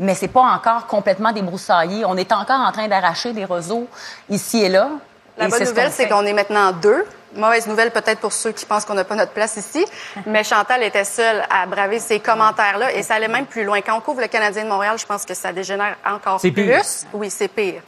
[0.00, 2.04] Mais c'est pas encore complètement débroussaillé.
[2.06, 3.86] On est encore en train d'arracher des roseaux
[4.30, 4.88] ici et là.
[5.36, 7.04] La Et bonne nouvelle, c'est qu'on est maintenant deux.
[7.36, 9.84] Mauvaise nouvelle peut-être pour ceux qui pensent qu'on n'a pas notre place ici,
[10.26, 13.80] mais Chantal était seule à braver ces commentaires-là et ça allait même plus loin.
[13.82, 16.64] Quand on couvre le Canadien de Montréal, je pense que ça dégénère encore C'est plus.
[16.64, 16.82] pire.
[17.12, 17.82] Oui, c'est pire.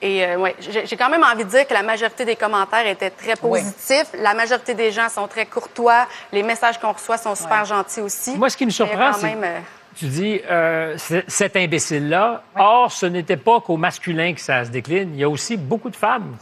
[0.00, 3.10] Et euh, ouais, j'ai quand même envie de dire que la majorité des commentaires étaient
[3.10, 4.06] très positifs.
[4.14, 6.06] La majorité des gens sont très courtois.
[6.32, 8.36] Les messages qu'on reçoit sont super gentils aussi.
[8.36, 9.58] Moi, ce qui me surprend, quand c'est même, euh,
[9.98, 10.96] tu dis euh,
[11.26, 12.42] cet imbécile-là.
[12.56, 15.10] Or, ce n'était pas qu'au masculin que ça se décline.
[15.14, 16.36] Il y a aussi beaucoup de femmes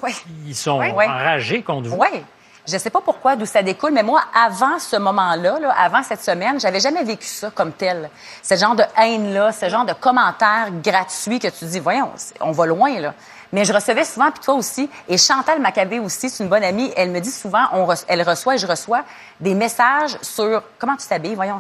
[0.45, 1.97] qui sont enragées contre vous.
[1.97, 2.23] Oui.
[2.69, 6.21] Je sais pas pourquoi, d'où ça découle, mais moi, avant ce moment-là, là, avant cette
[6.21, 8.11] semaine, j'avais jamais vécu ça comme tel.
[8.43, 12.67] Ce genre de haine-là, ce genre de commentaires gratuits que tu dis, voyons, on va
[12.67, 13.15] loin, là.
[13.53, 16.93] Mais je recevais souvent, puis toi aussi, et Chantal Maccabé aussi, c'est une bonne amie,
[16.97, 19.05] elle me dit souvent, on elle reçoit et je reçois
[19.39, 21.59] des messages sur comment tu t'habilles, voyons,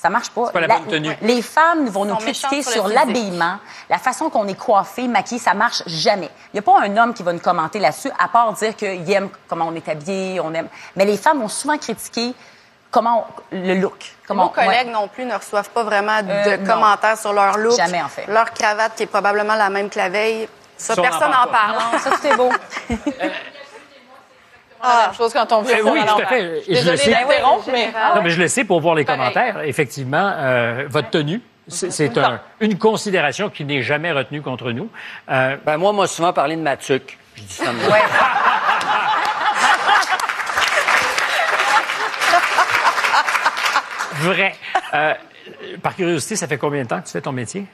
[0.00, 0.46] ça marche pas.
[0.46, 1.16] C'est pas la bonne tenue.
[1.22, 3.58] Les femmes vont nous critiquer sur l'habillement,
[3.90, 6.30] la façon qu'on est coiffé, maquillé, ça marche jamais.
[6.52, 9.10] Il n'y a pas un homme qui va nous commenter là-dessus, à part dire qu'il
[9.12, 10.68] aime comment on est habillé, on aime.
[10.96, 12.32] Mais les femmes vont souvent critiquer
[12.90, 14.14] comment on- le look.
[14.26, 14.92] Comment Nos collègues ouais.
[14.92, 16.72] non plus ne reçoivent pas vraiment de Euh, non.
[16.74, 17.76] commentaires sur leur look.
[17.76, 18.26] Jamais, en fait.
[18.28, 20.48] Leur cravate qui est probablement la même que la veille.
[20.76, 21.72] Ça, personne parle n'en parle.
[21.74, 22.50] Non, ça, tout est beau.
[24.82, 26.40] même chose quand on Eh ça oui, tout à fait.
[26.42, 27.10] Et je le Désolée sais.
[27.10, 27.86] d'interrompre, mais...
[28.14, 29.18] Non, mais je le sais pour voir les Pareil.
[29.20, 29.60] commentaires.
[29.64, 34.88] Effectivement, euh, votre tenue, c'est c'est un- une considération qui n'est jamais retenue contre nous.
[35.30, 37.18] Euh, Ben, moi, on m'a souvent parlé de ma tuque.
[37.36, 38.02] Je dis ça Ouais.
[44.20, 44.54] vrai.
[44.94, 45.14] Euh,
[45.82, 47.66] par curiosité, ça fait combien de temps que tu fais ton métier,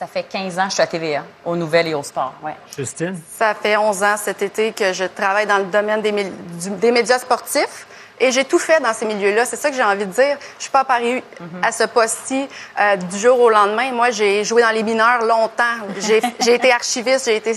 [0.00, 2.32] Ça fait 15 ans que je suis à TVA, aux nouvelles et au sport.
[2.42, 2.54] Ouais.
[2.74, 3.20] Justine?
[3.38, 6.90] Ça fait 11 ans cet été que je travaille dans le domaine des, du- des
[6.90, 7.86] médias sportifs.
[8.18, 9.44] Et j'ai tout fait dans ces milieux-là.
[9.44, 10.38] C'est ça que j'ai envie de dire.
[10.56, 11.22] Je suis pas apparue
[11.62, 12.48] à ce poste-ci
[12.80, 13.92] euh, du jour au lendemain.
[13.92, 15.76] Moi, j'ai joué dans les mineurs longtemps.
[15.98, 17.52] J'ai j'ai été archiviste, j'ai été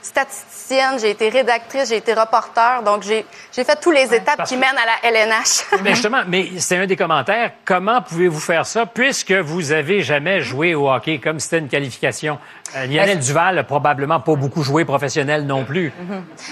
[0.00, 2.82] statisticienne, j'ai été rédactrice, j'ai été reporter.
[2.82, 5.64] Donc, j'ai fait toutes les étapes qui que- mènent à la LNH.
[5.82, 7.52] Mais justement, mais c'est un des commentaires.
[7.64, 12.38] Comment pouvez-vous faire ça puisque vous avez jamais joué au hockey comme c'était une qualification?
[12.76, 15.92] Euh, Lionel Duval a probablement pas beaucoup joué professionnel non plus.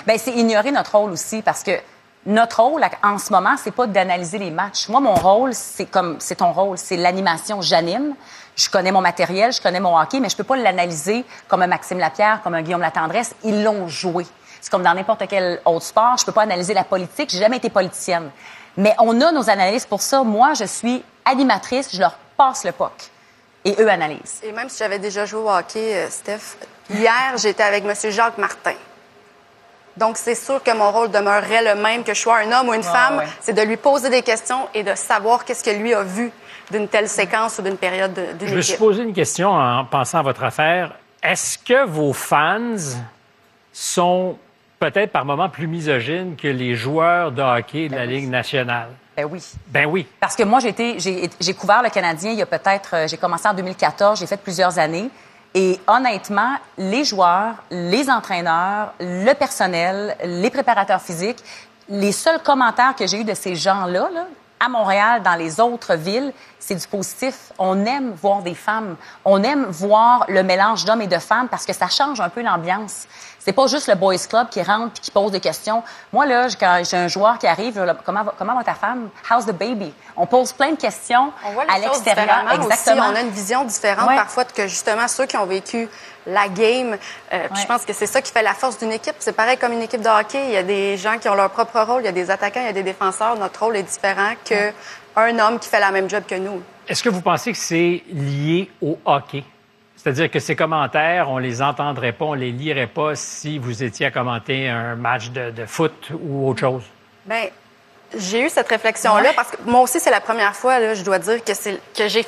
[0.06, 1.72] Ben, c'est ignorer notre rôle aussi parce que
[2.26, 4.88] notre rôle en ce moment, c'est pas d'analyser les matchs.
[4.88, 7.62] Moi, mon rôle, c'est comme c'est ton rôle, c'est l'animation.
[7.62, 8.14] J'anime.
[8.60, 11.66] Je connais mon matériel, je connais mon hockey, mais je peux pas l'analyser comme un
[11.66, 13.34] Maxime Lapierre, comme un Guillaume Latendresse.
[13.42, 14.26] Ils l'ont joué.
[14.60, 16.16] C'est comme dans n'importe quel autre sport.
[16.18, 17.30] Je peux pas analyser la politique.
[17.30, 18.30] J'ai jamais été politicienne.
[18.76, 20.22] Mais on a nos analyses pour ça.
[20.22, 21.88] Moi, je suis animatrice.
[21.94, 22.92] Je leur passe le POC.
[23.64, 24.40] Et eux analysent.
[24.42, 26.56] Et même si j'avais déjà joué au hockey, euh, Steph,
[26.90, 27.94] hier, j'étais avec M.
[28.10, 28.74] Jacques Martin.
[29.96, 32.74] Donc, c'est sûr que mon rôle demeurerait le même, que je sois un homme ou
[32.74, 33.18] une Ah, femme.
[33.18, 33.26] ouais.
[33.40, 36.30] C'est de lui poser des questions et de savoir qu'est-ce que lui a vu
[36.70, 39.84] d'une telle séquence ou d'une période de- d'une Je me suis posé une question en
[39.84, 40.94] pensant à votre affaire.
[41.22, 42.76] Est-ce que vos fans
[43.72, 44.36] sont
[44.78, 48.88] peut-être par moments plus misogynes que les joueurs de hockey de la Ligue nationale?
[49.16, 49.42] Ben oui.
[49.66, 50.06] Ben oui.
[50.18, 53.54] Parce que moi, j'ai couvert le Canadien il y a peut-être, euh, j'ai commencé en
[53.54, 55.10] 2014, j'ai fait plusieurs années.
[55.52, 61.42] Et honnêtement, les joueurs, les entraîneurs, le personnel, les préparateurs physiques,
[61.88, 64.24] les seuls commentaires que j'ai eus de ces gens-là, là,
[64.60, 67.52] à Montréal, dans les autres villes, c'est du positif.
[67.58, 68.96] On aime voir des femmes.
[69.24, 72.42] On aime voir le mélange d'hommes et de femmes parce que ça change un peu
[72.42, 73.06] l'ambiance.
[73.42, 75.82] C'est pas juste le boys club qui rentre puis qui pose des questions.
[76.12, 79.08] Moi là, quand j'ai un joueur qui arrive, là, comment va, comment va ta femme?
[79.30, 79.92] How's the baby?
[80.16, 82.44] On pose plein de questions On voit les à l'extérieur.
[82.52, 83.02] Exactement.
[83.08, 83.12] Aussi.
[83.12, 84.16] On a une vision différente Ouais.
[84.16, 85.88] parfois que justement ceux qui ont vécu
[86.26, 86.98] la game.
[87.32, 89.14] euh, puis Je pense que c'est ça qui fait la force d'une équipe.
[89.20, 90.42] C'est pareil comme une équipe de hockey.
[90.48, 92.02] Il y a des gens qui ont leur propre rôle.
[92.02, 93.36] Il y a des attaquants, il y a des défenseurs.
[93.38, 94.70] Notre rôle est différent que
[95.16, 96.62] un homme qui fait la même job que nous.
[96.86, 99.44] Est-ce que vous pensez que c'est lié au hockey?
[100.02, 104.06] C'est-à-dire que ces commentaires, on les entendrait pas, on les lirait pas si vous étiez
[104.06, 106.84] à commenter un match de, de foot ou autre chose.
[107.26, 107.48] Ben,
[108.16, 111.18] j'ai eu cette réflexion-là parce que moi aussi, c'est la première fois, là, je dois
[111.18, 112.22] dire, que, c'est, que j'ai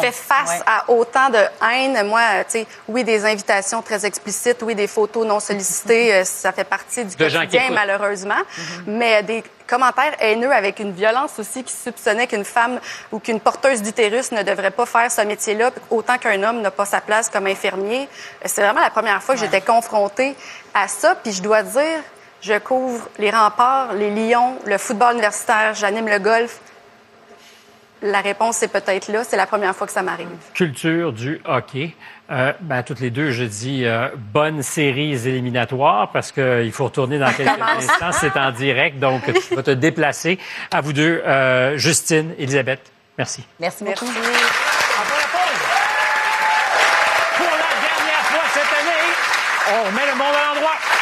[0.00, 0.64] fait face Ouais.
[0.66, 1.38] à autant de
[1.70, 2.06] haine.
[2.06, 6.24] Moi, euh, tu sais, oui, des invitations très explicites, oui, des photos non sollicitées, euh,
[6.24, 8.40] ça fait partie du De quotidien, malheureusement.
[8.86, 12.78] Mais des commentaires haineux avec une violence aussi qui soupçonnait qu'une femme
[13.10, 16.84] ou qu'une porteuse d'utérus ne devrait pas faire ce métier-là, autant qu'un homme n'a pas
[16.84, 18.02] sa place comme infirmier.
[18.44, 20.34] Euh, C'est vraiment la première fois que j'étais confrontée
[20.74, 21.14] à ça.
[21.14, 22.00] Puis je dois dire,
[22.42, 26.58] je couvre les remparts, les lions, le football universitaire, j'anime le golf.
[28.02, 29.22] La réponse, c'est peut-être là.
[29.22, 30.26] C'est la première fois que ça m'arrive.
[30.54, 31.94] Culture du hockey.
[32.30, 37.18] Euh, ben, toutes les deux, je dis euh, bonnes séries éliminatoires parce qu'il faut retourner
[37.18, 38.12] dans quelques instants.
[38.12, 40.38] C'est en direct, donc tu vas te déplacer.
[40.70, 42.80] À vous deux, euh, Justine, Elisabeth,
[43.18, 43.44] merci.
[43.60, 44.06] Merci beaucoup.
[44.06, 44.14] Pour
[47.50, 49.12] la dernière fois cette année,
[49.74, 51.01] on remet le monde à l'endroit.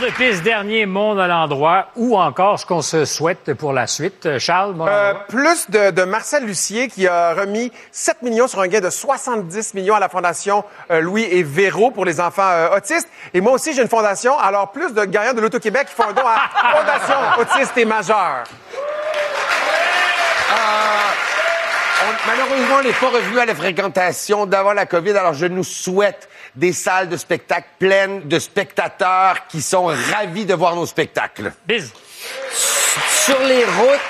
[0.00, 4.38] De piste, dernier monde à l'endroit, ou encore ce qu'on se souhaite pour la suite.
[4.38, 8.66] Charles, mon Euh, plus de, de Marcel Lucier qui a remis 7 millions sur un
[8.66, 12.76] gain de 70 millions à la Fondation euh, Louis et Véro pour les enfants euh,
[12.76, 13.08] autistes.
[13.32, 14.36] Et moi aussi, j'ai une fondation.
[14.36, 18.44] Alors, plus de gagnants de l'Auto-Québec qui font un don à Fondation Autistes et Majeurs.
[22.06, 25.64] On- malheureusement, on n'est pas revenu à la fréquentation d'avant la COVID, alors je nous
[25.64, 31.52] souhaite des salles de spectacle pleines de spectateurs qui sont ravis de voir nos spectacles.
[31.66, 31.92] Biz.
[33.24, 34.00] Sur les routes,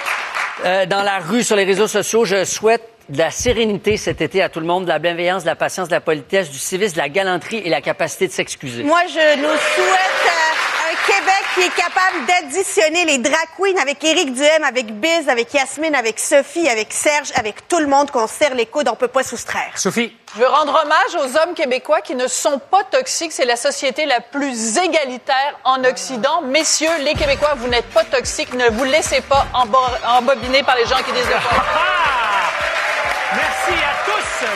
[0.65, 4.43] euh, dans la rue, sur les réseaux sociaux, je souhaite de la sérénité cet été
[4.43, 6.95] à tout le monde, de la bienveillance, de la patience, de la politesse, du civisme,
[6.95, 8.83] de la galanterie et la capacité de s'excuser.
[8.83, 10.64] Moi, je nous souhaite euh,
[11.07, 15.95] Québec qui est capable d'additionner les drag queens avec Éric Duhem, avec Biz, avec Yasmine,
[15.95, 19.23] avec Sophie, avec Serge, avec tout le monde, qu'on serre les coudes, on peut pas
[19.23, 19.73] soustraire.
[19.77, 20.17] Sophie?
[20.35, 23.33] Je veux rendre hommage aux hommes québécois qui ne sont pas toxiques.
[23.33, 26.41] C'est la société la plus égalitaire en Occident.
[26.43, 28.53] Messieurs, les Québécois, vous n'êtes pas toxiques.
[28.55, 32.24] Ne vous laissez pas embo- embobiner par les gens qui disent le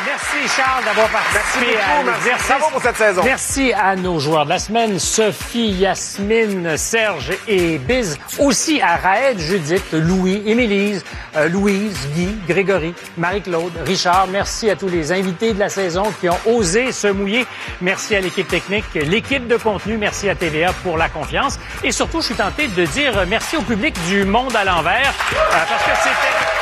[0.06, 2.24] Merci Charles d'avoir participé Merci beaucoup, à merci.
[2.24, 2.48] l'exercice.
[2.48, 3.22] Bravo pour cette saison.
[3.24, 8.18] Merci à nos joueurs de la semaine, Sophie, Yasmine, Serge et Biz.
[8.38, 11.04] Aussi à Raed, Judith, Louis, Émilise,
[11.36, 14.26] euh, Louise, Guy, Grégory, Marie-Claude, Richard.
[14.28, 17.46] Merci à tous les invités de la saison qui ont osé se mouiller.
[17.80, 19.96] Merci à l'équipe technique, l'équipe de contenu.
[19.96, 21.58] Merci à TVA pour la confiance.
[21.82, 25.56] Et surtout, je suis tenté de dire merci au public du Monde à l'envers euh,
[25.68, 26.57] parce que c'était...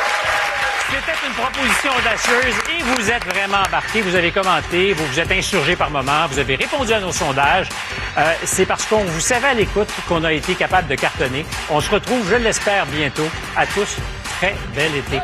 [0.89, 4.01] C'était une proposition audacieuse et vous êtes vraiment embarqués.
[4.01, 7.67] Vous avez commenté, vous vous êtes insurgés par moments, vous avez répondu à nos sondages.
[8.17, 11.45] Euh, C'est parce qu'on vous savait à l'écoute qu'on a été capable de cartonner.
[11.69, 13.27] On se retrouve, je l'espère, bientôt.
[13.57, 13.97] À tous,
[14.39, 15.19] très bel été.